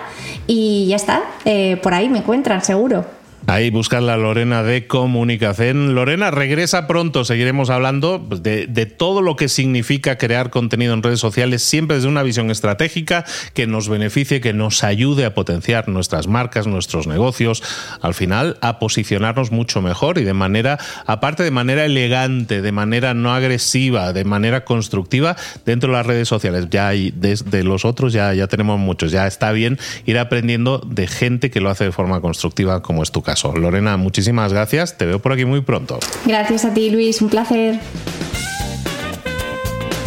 y 0.46 0.86
ya 0.88 0.96
está, 0.96 1.22
eh, 1.44 1.78
por 1.82 1.94
ahí 1.94 2.08
me 2.08 2.18
encuentran 2.18 2.64
seguro. 2.64 3.17
Ahí 3.48 3.70
buscar 3.70 4.02
la 4.02 4.18
Lorena 4.18 4.62
de 4.62 4.86
comunicación. 4.86 5.94
Lorena 5.94 6.30
regresa 6.30 6.86
pronto, 6.86 7.24
seguiremos 7.24 7.70
hablando 7.70 8.18
de, 8.18 8.66
de, 8.66 8.84
todo 8.84 9.22
lo 9.22 9.36
que 9.36 9.48
significa 9.48 10.18
crear 10.18 10.50
contenido 10.50 10.92
en 10.92 11.02
redes 11.02 11.20
sociales, 11.20 11.62
siempre 11.62 11.96
desde 11.96 12.10
una 12.10 12.22
visión 12.22 12.50
estratégica 12.50 13.24
que 13.54 13.66
nos 13.66 13.88
beneficie, 13.88 14.42
que 14.42 14.52
nos 14.52 14.84
ayude 14.84 15.24
a 15.24 15.32
potenciar 15.32 15.88
nuestras 15.88 16.26
marcas, 16.26 16.66
nuestros 16.66 17.06
negocios, 17.06 17.62
al 18.02 18.12
final 18.12 18.58
a 18.60 18.78
posicionarnos 18.78 19.50
mucho 19.50 19.80
mejor 19.80 20.18
y 20.18 20.24
de 20.24 20.34
manera, 20.34 20.78
aparte 21.06 21.42
de 21.42 21.50
manera 21.50 21.86
elegante, 21.86 22.60
de 22.60 22.72
manera 22.72 23.14
no 23.14 23.32
agresiva, 23.32 24.12
de 24.12 24.26
manera 24.26 24.66
constructiva 24.66 25.36
dentro 25.64 25.88
de 25.88 25.96
las 25.96 26.04
redes 26.04 26.28
sociales. 26.28 26.66
Ya 26.68 26.88
hay, 26.88 27.14
desde 27.16 27.64
los 27.64 27.86
otros 27.86 28.12
ya, 28.12 28.34
ya 28.34 28.46
tenemos 28.46 28.78
muchos, 28.78 29.10
ya 29.10 29.26
está 29.26 29.52
bien 29.52 29.78
ir 30.04 30.18
aprendiendo 30.18 30.82
de 30.86 31.06
gente 31.06 31.50
que 31.50 31.62
lo 31.62 31.70
hace 31.70 31.84
de 31.84 31.92
forma 31.92 32.20
constructiva 32.20 32.82
como 32.82 33.02
es 33.02 33.10
tu 33.10 33.22
caso. 33.22 33.37
Lorena, 33.44 33.96
muchísimas 33.96 34.52
gracias. 34.52 34.96
Te 34.98 35.06
veo 35.06 35.20
por 35.20 35.32
aquí 35.32 35.44
muy 35.44 35.60
pronto. 35.60 35.98
Gracias 36.26 36.64
a 36.64 36.74
ti, 36.74 36.90
Luis. 36.90 37.22
Un 37.22 37.28
placer. 37.28 37.78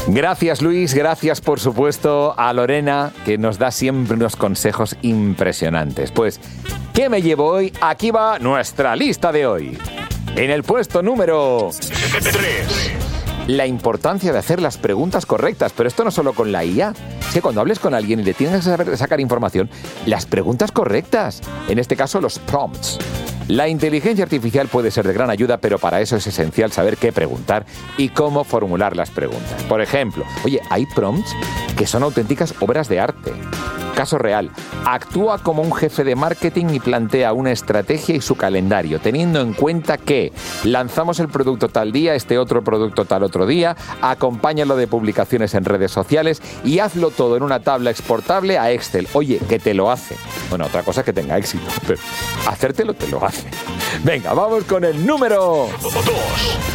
Gracias 0.08 0.62
Luis, 0.62 0.94
gracias 0.96 1.41
por 1.41 1.60
supuesto 1.60 2.34
a 2.38 2.52
Lorena 2.54 3.13
que 3.24 3.38
nos 3.38 3.60
da 3.60 3.70
siempre 3.72 4.15
unos 4.15 4.36
consejos 4.36 4.98
impresionantes. 5.04 6.12
Pues, 6.12 6.41
¿qué 6.94 7.08
me 7.08 7.22
llevo 7.22 7.46
hoy? 7.46 7.72
Aquí 7.82 8.10
va 8.12 8.39
nuestra 8.39 8.96
lista 8.96 9.32
de 9.32 9.46
hoy. 9.46 9.78
En 10.36 10.50
el 10.50 10.63
puesto 10.63 11.04
número 11.04 11.70
3 12.20 13.02
la 13.48 13.65
importancia 13.65 14.32
de 14.32 14.39
hacer 14.39 14.62
las 14.62 14.78
preguntas 14.78 15.26
correctas, 15.26 15.74
pero 15.76 15.88
esto 15.88 16.04
no 16.04 16.12
solo 16.12 16.34
con 16.34 16.52
la 16.52 16.63
IA, 16.63 16.94
es 17.32 17.36
que 17.36 17.41
cuando 17.41 17.62
hables 17.62 17.80
con 17.80 17.94
alguien 17.94 18.20
y 18.20 18.24
le 18.24 18.34
tienes 18.34 18.67
que 18.67 18.98
sacar 18.98 19.22
información, 19.22 19.70
las 20.06 20.26
preguntas 20.26 20.74
correctas, 20.74 21.39
en 21.70 21.80
este 21.80 21.96
caso 21.96 22.20
los 22.20 22.39
prompts. 22.39 23.00
La 23.47 23.67
inteligencia 23.67 24.23
artificial 24.23 24.67
puede 24.67 24.91
ser 24.91 25.08
de 25.08 25.13
gran 25.13 25.30
ayuda, 25.30 25.58
pero 25.58 25.77
para 25.77 25.99
eso 25.99 26.15
es 26.15 26.25
esencial 26.27 26.71
saber 26.71 26.97
qué 26.97 27.12
preguntar 27.12 27.65
y 27.97 28.10
cómo 28.10 28.43
formular 28.43 28.95
las 28.95 29.10
preguntas. 29.10 29.63
Por 29.63 29.82
ejemplo, 29.82 30.25
oye, 30.45 30.62
hay 30.69 30.86
prompts 30.86 31.36
que 31.75 31.88
son 31.88 32.04
auténticas 32.04 32.54
obras 32.60 32.88
de 32.88 32.99
arte. 32.99 33.34
Caso 33.95 34.17
real, 34.17 34.49
actúa 34.86 35.39
como 35.39 35.62
un 35.62 35.73
jefe 35.73 36.04
de 36.04 36.15
marketing 36.15 36.67
y 36.71 36.80
plantea 36.80 37.34
una 37.34 37.51
estrategia 37.51 38.15
y 38.15 38.21
su 38.21 38.36
calendario, 38.36 38.99
teniendo 38.99 39.41
en 39.41 39.54
cuenta 39.54 39.97
que 39.97 40.32
lanzamos 40.63 41.19
el 41.19 41.27
producto 41.27 41.69
tal 41.69 41.91
día, 41.91 42.15
este 42.15 42.38
otro 42.38 42.63
producto 42.63 43.06
tal 43.06 43.23
otro 43.23 43.45
día, 43.45 43.75
acompáñalo 44.01 44.75
de 44.77 44.88
publicaciones 44.88 45.54
en 45.56 45.65
redes 45.65 45.91
sociales 45.91 46.41
y 46.63 46.80
hazlo 46.80 47.12
todo 47.12 47.36
en 47.36 47.43
una 47.43 47.60
tabla 47.60 47.91
exportable 47.91 48.58
a 48.58 48.71
Excel. 48.71 49.08
Oye, 49.13 49.39
que 49.49 49.60
te 49.60 49.73
lo 49.73 49.91
hace. 49.91 50.15
Bueno, 50.49 50.65
otra 50.65 50.84
cosa 50.84 51.04
que 51.04 51.13
tenga 51.13 51.38
éxito, 51.38 51.65
pero 51.86 51.99
hacértelo 52.47 52.93
te 52.93 53.08
lo 53.08 53.23
hace. 53.23 53.31
Venga, 54.04 54.34
vamos 54.34 54.63
con 54.65 54.84
el 54.84 55.06
número 55.06 55.70
2 55.82 56.72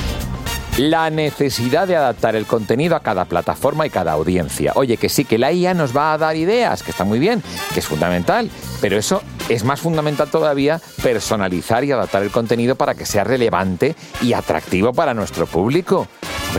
la 0.78 1.08
necesidad 1.08 1.88
de 1.88 1.96
adaptar 1.96 2.36
el 2.36 2.44
contenido 2.44 2.96
a 2.96 3.00
cada 3.00 3.24
plataforma 3.24 3.86
y 3.86 3.90
cada 3.90 4.12
audiencia. 4.12 4.72
Oye, 4.74 4.98
que 4.98 5.08
sí, 5.08 5.24
que 5.24 5.38
la 5.38 5.50
IA 5.50 5.72
nos 5.72 5.96
va 5.96 6.12
a 6.12 6.18
dar 6.18 6.36
ideas, 6.36 6.82
que 6.82 6.90
está 6.90 7.04
muy 7.04 7.18
bien, 7.18 7.42
que 7.72 7.80
es 7.80 7.86
fundamental, 7.86 8.50
pero 8.80 8.98
eso 8.98 9.22
es 9.48 9.64
más 9.64 9.80
fundamental 9.80 10.30
todavía 10.30 10.80
personalizar 11.02 11.82
y 11.84 11.92
adaptar 11.92 12.22
el 12.22 12.30
contenido 12.30 12.76
para 12.76 12.94
que 12.94 13.06
sea 13.06 13.24
relevante 13.24 13.96
y 14.20 14.34
atractivo 14.34 14.92
para 14.92 15.14
nuestro 15.14 15.46
público. 15.46 16.08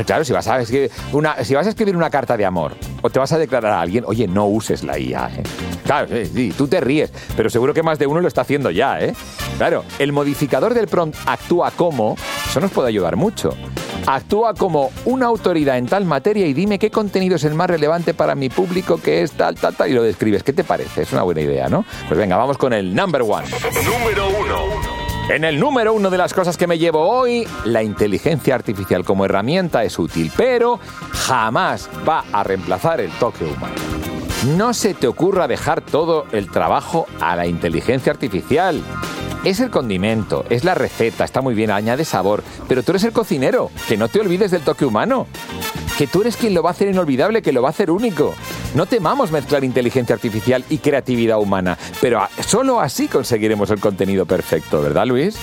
claro, 0.05 0.25
si 0.25 0.33
vas, 0.33 0.47
a 0.47 0.61
escribir 0.61 0.89
una, 1.11 1.43
si 1.43 1.53
vas 1.53 1.67
a 1.67 1.69
escribir 1.69 1.95
una 1.95 2.09
carta 2.09 2.35
de 2.37 2.45
amor 2.45 2.75
o 3.01 3.09
te 3.09 3.19
vas 3.19 3.31
a 3.31 3.37
declarar 3.37 3.73
a 3.73 3.81
alguien, 3.81 4.03
oye, 4.07 4.27
no 4.27 4.45
uses 4.47 4.83
la 4.83 4.97
IA. 4.97 5.29
¿eh? 5.35 5.43
Claro, 5.85 6.07
sí, 6.33 6.53
tú 6.57 6.67
te 6.67 6.79
ríes, 6.81 7.11
pero 7.35 7.49
seguro 7.49 7.73
que 7.73 7.83
más 7.83 7.99
de 7.99 8.07
uno 8.07 8.21
lo 8.21 8.27
está 8.27 8.41
haciendo 8.41 8.71
ya. 8.71 8.99
¿eh? 8.99 9.13
Claro, 9.57 9.83
el 9.99 10.11
modificador 10.11 10.73
del 10.73 10.87
prompt 10.87 11.17
actúa 11.25 11.71
como, 11.71 12.15
eso 12.49 12.59
nos 12.59 12.71
puede 12.71 12.89
ayudar 12.89 13.15
mucho. 13.15 13.53
Actúa 14.05 14.53
como 14.53 14.91
una 15.05 15.25
autoridad 15.25 15.77
en 15.77 15.85
tal 15.85 16.05
materia 16.05 16.47
y 16.47 16.53
dime 16.53 16.79
qué 16.79 16.89
contenido 16.89 17.35
es 17.35 17.43
el 17.43 17.55
más 17.55 17.69
relevante 17.69 18.13
para 18.13 18.35
mi 18.35 18.49
público 18.49 19.01
que 19.01 19.21
es 19.21 19.31
tal, 19.31 19.55
tal, 19.55 19.75
tal, 19.75 19.89
y 19.89 19.93
lo 19.93 20.03
describes. 20.03 20.43
¿Qué 20.43 20.53
te 20.53 20.63
parece? 20.63 21.01
Es 21.01 21.11
una 21.11 21.23
buena 21.23 21.41
idea, 21.41 21.67
¿no? 21.67 21.83
Pues 22.07 22.17
venga, 22.17 22.37
vamos 22.37 22.57
con 22.57 22.71
el 22.71 22.95
number 22.95 23.23
one. 23.23 23.47
Número 23.83 24.27
uno. 24.29 25.06
En 25.29 25.43
el 25.43 25.59
número 25.59 25.93
uno 25.93 26.09
de 26.09 26.17
las 26.17 26.33
cosas 26.33 26.55
que 26.55 26.67
me 26.67 26.77
llevo 26.77 27.01
hoy, 27.01 27.45
la 27.65 27.83
inteligencia 27.83 28.55
artificial 28.55 29.03
como 29.03 29.25
herramienta 29.25 29.83
es 29.83 29.99
útil, 29.99 30.31
pero 30.37 30.79
jamás 31.11 31.89
va 32.07 32.23
a 32.31 32.43
reemplazar 32.43 33.01
el 33.01 33.11
toque 33.11 33.43
humano. 33.43 33.75
No 34.55 34.73
se 34.73 34.93
te 34.93 35.05
ocurra 35.05 35.49
dejar 35.49 35.81
todo 35.81 36.27
el 36.31 36.49
trabajo 36.49 37.07
a 37.19 37.35
la 37.35 37.45
inteligencia 37.45 38.13
artificial. 38.13 38.81
Es 39.43 39.59
el 39.59 39.69
condimento, 39.69 40.45
es 40.49 40.63
la 40.63 40.75
receta, 40.75 41.25
está 41.25 41.41
muy 41.41 41.55
bien, 41.55 41.71
añade 41.71 42.05
sabor, 42.05 42.41
pero 42.69 42.81
tú 42.81 42.93
eres 42.93 43.03
el 43.03 43.11
cocinero, 43.11 43.69
que 43.89 43.97
no 43.97 44.07
te 44.07 44.21
olvides 44.21 44.51
del 44.51 44.61
toque 44.61 44.85
humano, 44.85 45.27
que 45.97 46.07
tú 46.07 46.21
eres 46.21 46.37
quien 46.37 46.53
lo 46.53 46.63
va 46.63 46.69
a 46.69 46.71
hacer 46.71 46.87
inolvidable, 46.87 47.41
que 47.41 47.51
lo 47.51 47.61
va 47.61 47.67
a 47.67 47.71
hacer 47.71 47.91
único. 47.91 48.33
No 48.75 48.85
temamos 48.85 49.31
mezclar 49.31 49.63
inteligencia 49.63 50.13
artificial 50.13 50.63
y 50.69 50.79
creatividad 50.79 51.39
humana, 51.39 51.77
pero 52.01 52.27
solo 52.45 52.79
así 52.79 53.07
conseguiremos 53.07 53.71
el 53.71 53.79
contenido 53.79 54.25
perfecto, 54.25 54.81
¿verdad, 54.81 55.07
Luis? 55.07 55.37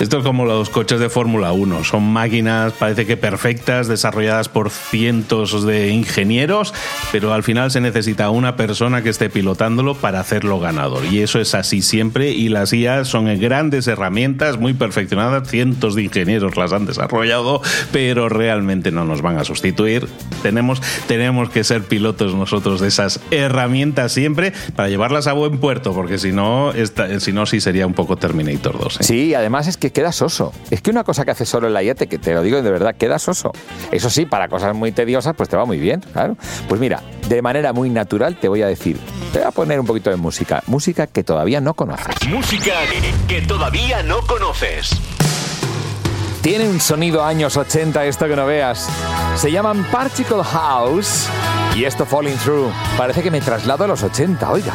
Esto 0.00 0.18
es 0.18 0.24
como 0.24 0.44
los 0.44 0.70
coches 0.70 0.98
de 0.98 1.08
Fórmula 1.08 1.52
1. 1.52 1.84
Son 1.84 2.02
máquinas, 2.02 2.72
parece 2.72 3.06
que 3.06 3.16
perfectas, 3.16 3.88
desarrolladas 3.88 4.48
por 4.48 4.70
cientos 4.70 5.64
de 5.64 5.90
ingenieros, 5.90 6.72
pero 7.12 7.32
al 7.32 7.42
final 7.42 7.70
se 7.70 7.80
necesita 7.80 8.30
una 8.30 8.56
persona 8.56 9.02
que 9.02 9.10
esté 9.10 9.28
pilotándolo 9.28 9.94
para 9.94 10.20
hacerlo 10.20 10.58
ganador. 10.58 11.04
Y 11.04 11.20
eso 11.20 11.38
es 11.38 11.54
así 11.54 11.82
siempre. 11.82 12.30
Y 12.30 12.48
las 12.48 12.72
IA 12.72 13.04
son 13.04 13.38
grandes 13.38 13.86
herramientas, 13.86 14.58
muy 14.58 14.72
perfeccionadas. 14.72 15.48
Cientos 15.48 15.94
de 15.94 16.04
ingenieros 16.04 16.56
las 16.56 16.72
han 16.72 16.86
desarrollado, 16.86 17.60
pero 17.92 18.28
realmente 18.28 18.90
no 18.90 19.04
nos 19.04 19.22
van 19.22 19.38
a 19.38 19.44
sustituir. 19.44 20.08
Tenemos, 20.42 20.80
tenemos 21.06 21.50
que 21.50 21.64
ser 21.64 21.82
pilotos 21.82 22.34
nosotros 22.34 22.61
de 22.62 22.88
esas 22.88 23.20
herramientas 23.30 24.12
siempre 24.12 24.52
para 24.76 24.88
llevarlas 24.88 25.26
a 25.26 25.32
buen 25.32 25.58
puerto, 25.58 25.92
porque 25.92 26.18
si 26.18 26.32
no, 26.32 26.72
si 27.18 27.32
no 27.32 27.46
sí 27.46 27.60
sería 27.60 27.86
un 27.86 27.94
poco 27.94 28.16
Terminator 28.16 28.78
2. 28.78 29.00
¿eh? 29.00 29.04
Sí, 29.04 29.34
además 29.34 29.66
es 29.66 29.76
que 29.76 29.90
queda 29.90 30.12
soso. 30.12 30.52
Es 30.70 30.80
que 30.80 30.90
una 30.90 31.04
cosa 31.04 31.24
que 31.24 31.32
hace 31.32 31.44
solo 31.44 31.68
la 31.68 31.82
IAT, 31.82 32.08
que 32.08 32.18
te 32.18 32.32
lo 32.34 32.42
digo 32.42 32.62
de 32.62 32.70
verdad, 32.70 32.94
queda 32.96 33.18
soso. 33.18 33.52
Eso 33.90 34.10
sí, 34.10 34.26
para 34.26 34.48
cosas 34.48 34.74
muy 34.74 34.92
tediosas, 34.92 35.34
pues 35.36 35.48
te 35.48 35.56
va 35.56 35.64
muy 35.64 35.78
bien, 35.78 36.00
claro. 36.12 36.36
Pues 36.68 36.80
mira, 36.80 37.02
de 37.28 37.42
manera 37.42 37.72
muy 37.72 37.90
natural 37.90 38.36
te 38.36 38.48
voy 38.48 38.62
a 38.62 38.66
decir, 38.66 38.98
te 39.32 39.40
voy 39.40 39.48
a 39.48 39.50
poner 39.50 39.80
un 39.80 39.86
poquito 39.86 40.10
de 40.10 40.16
música, 40.16 40.62
música 40.66 41.06
que 41.08 41.24
todavía 41.24 41.60
no 41.60 41.74
conoces. 41.74 42.14
Música 42.28 42.74
que 43.26 43.42
todavía 43.42 44.02
no 44.02 44.20
conoces. 44.26 44.90
Tiene 46.42 46.68
un 46.68 46.80
sonido 46.80 47.24
años 47.24 47.56
80 47.56 48.04
esto 48.04 48.26
que 48.26 48.34
no 48.34 48.46
veas. 48.46 48.88
Se 49.36 49.52
llaman 49.52 49.84
Particle 49.92 50.42
House 50.42 51.28
y 51.74 51.84
esto 51.84 52.04
Falling 52.04 52.36
Through. 52.36 52.72
Parece 52.96 53.22
que 53.22 53.30
me 53.30 53.40
traslado 53.40 53.84
a 53.84 53.86
los 53.86 54.02
80, 54.02 54.50
oiga. 54.50 54.74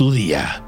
tu 0.00 0.10
día. 0.10 0.64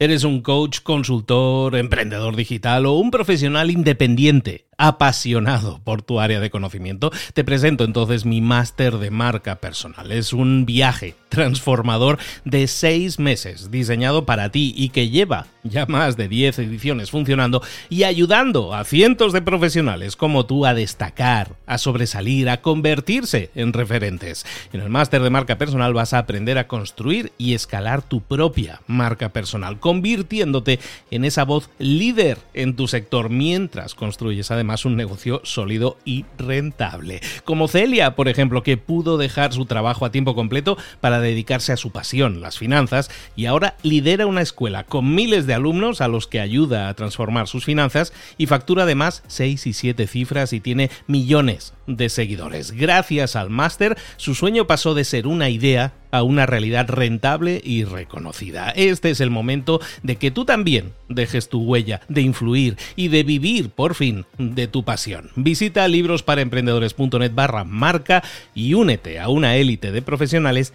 ¿Eres 0.00 0.24
un 0.24 0.42
coach, 0.42 0.80
consultor, 0.80 1.76
emprendedor 1.76 2.34
digital 2.34 2.86
o 2.86 2.94
un 2.94 3.12
profesional 3.12 3.70
independiente? 3.70 4.66
apasionado 4.80 5.78
por 5.84 6.00
tu 6.00 6.20
área 6.20 6.40
de 6.40 6.48
conocimiento, 6.48 7.12
te 7.34 7.44
presento 7.44 7.84
entonces 7.84 8.24
mi 8.24 8.40
máster 8.40 8.96
de 8.96 9.10
marca 9.10 9.56
personal. 9.56 10.10
Es 10.10 10.32
un 10.32 10.64
viaje 10.64 11.16
transformador 11.28 12.18
de 12.46 12.66
seis 12.66 13.18
meses 13.18 13.70
diseñado 13.70 14.24
para 14.24 14.50
ti 14.50 14.72
y 14.74 14.88
que 14.88 15.10
lleva 15.10 15.46
ya 15.62 15.86
más 15.86 16.16
de 16.16 16.28
10 16.28 16.58
ediciones 16.60 17.10
funcionando 17.10 17.62
y 17.88 18.04
ayudando 18.04 18.74
a 18.74 18.84
cientos 18.84 19.32
de 19.32 19.42
profesionales 19.42 20.16
como 20.16 20.46
tú 20.46 20.66
a 20.66 20.74
destacar, 20.74 21.56
a 21.66 21.78
sobresalir, 21.78 22.48
a 22.48 22.60
convertirse 22.60 23.50
en 23.54 23.72
referentes. 23.72 24.46
En 24.72 24.80
el 24.80 24.88
máster 24.88 25.22
de 25.22 25.30
marca 25.30 25.58
personal 25.58 25.92
vas 25.92 26.12
a 26.12 26.18
aprender 26.18 26.58
a 26.58 26.66
construir 26.66 27.32
y 27.38 27.54
escalar 27.54 28.02
tu 28.02 28.20
propia 28.20 28.80
marca 28.86 29.30
personal, 29.30 29.80
convirtiéndote 29.80 30.78
en 31.10 31.24
esa 31.24 31.44
voz 31.44 31.70
líder 31.78 32.38
en 32.54 32.76
tu 32.76 32.88
sector 32.88 33.30
mientras 33.30 33.94
construyes 33.94 34.50
además 34.50 34.84
un 34.84 34.96
negocio 34.96 35.40
sólido 35.44 35.96
y 36.04 36.24
rentable. 36.38 37.20
Como 37.44 37.68
Celia, 37.68 38.14
por 38.16 38.28
ejemplo, 38.28 38.62
que 38.62 38.76
pudo 38.76 39.18
dejar 39.18 39.52
su 39.52 39.66
trabajo 39.66 40.04
a 40.04 40.12
tiempo 40.12 40.34
completo 40.34 40.76
para 41.00 41.20
dedicarse 41.20 41.72
a 41.72 41.76
su 41.76 41.90
pasión, 41.90 42.40
las 42.40 42.58
finanzas, 42.58 43.10
y 43.36 43.46
ahora 43.46 43.76
lidera 43.82 44.26
una 44.26 44.42
escuela 44.42 44.84
con 44.84 45.14
miles 45.14 45.46
de 45.50 45.54
alumnos 45.54 46.00
a 46.00 46.06
los 46.06 46.28
que 46.28 46.38
ayuda 46.38 46.88
a 46.88 46.94
transformar 46.94 47.48
sus 47.48 47.64
finanzas 47.64 48.12
y 48.38 48.46
factura 48.46 48.84
además 48.84 49.24
6 49.26 49.66
y 49.66 49.72
7 49.72 50.06
cifras 50.06 50.52
y 50.52 50.60
tiene 50.60 50.90
millones 51.08 51.74
de 51.88 52.08
seguidores. 52.08 52.70
Gracias 52.70 53.34
al 53.34 53.50
máster, 53.50 53.98
su 54.16 54.36
sueño 54.36 54.68
pasó 54.68 54.94
de 54.94 55.02
ser 55.02 55.26
una 55.26 55.50
idea 55.50 55.92
a 56.12 56.22
una 56.22 56.46
realidad 56.46 56.88
rentable 56.88 57.60
y 57.64 57.82
reconocida. 57.82 58.70
Este 58.70 59.10
es 59.10 59.20
el 59.20 59.30
momento 59.30 59.80
de 60.04 60.14
que 60.16 60.30
tú 60.30 60.44
también 60.44 60.92
dejes 61.08 61.48
tu 61.48 61.62
huella, 61.62 62.00
de 62.08 62.20
influir 62.20 62.76
y 62.94 63.08
de 63.08 63.24
vivir 63.24 63.70
por 63.70 63.96
fin 63.96 64.26
de 64.38 64.68
tu 64.68 64.84
pasión. 64.84 65.30
Visita 65.34 65.88
librosparaemprendedores.net 65.88 67.32
barra 67.34 67.64
marca 67.64 68.22
y 68.54 68.74
únete 68.74 69.18
a 69.18 69.28
una 69.28 69.56
élite 69.56 69.90
de 69.90 70.00
profesionales 70.00 70.74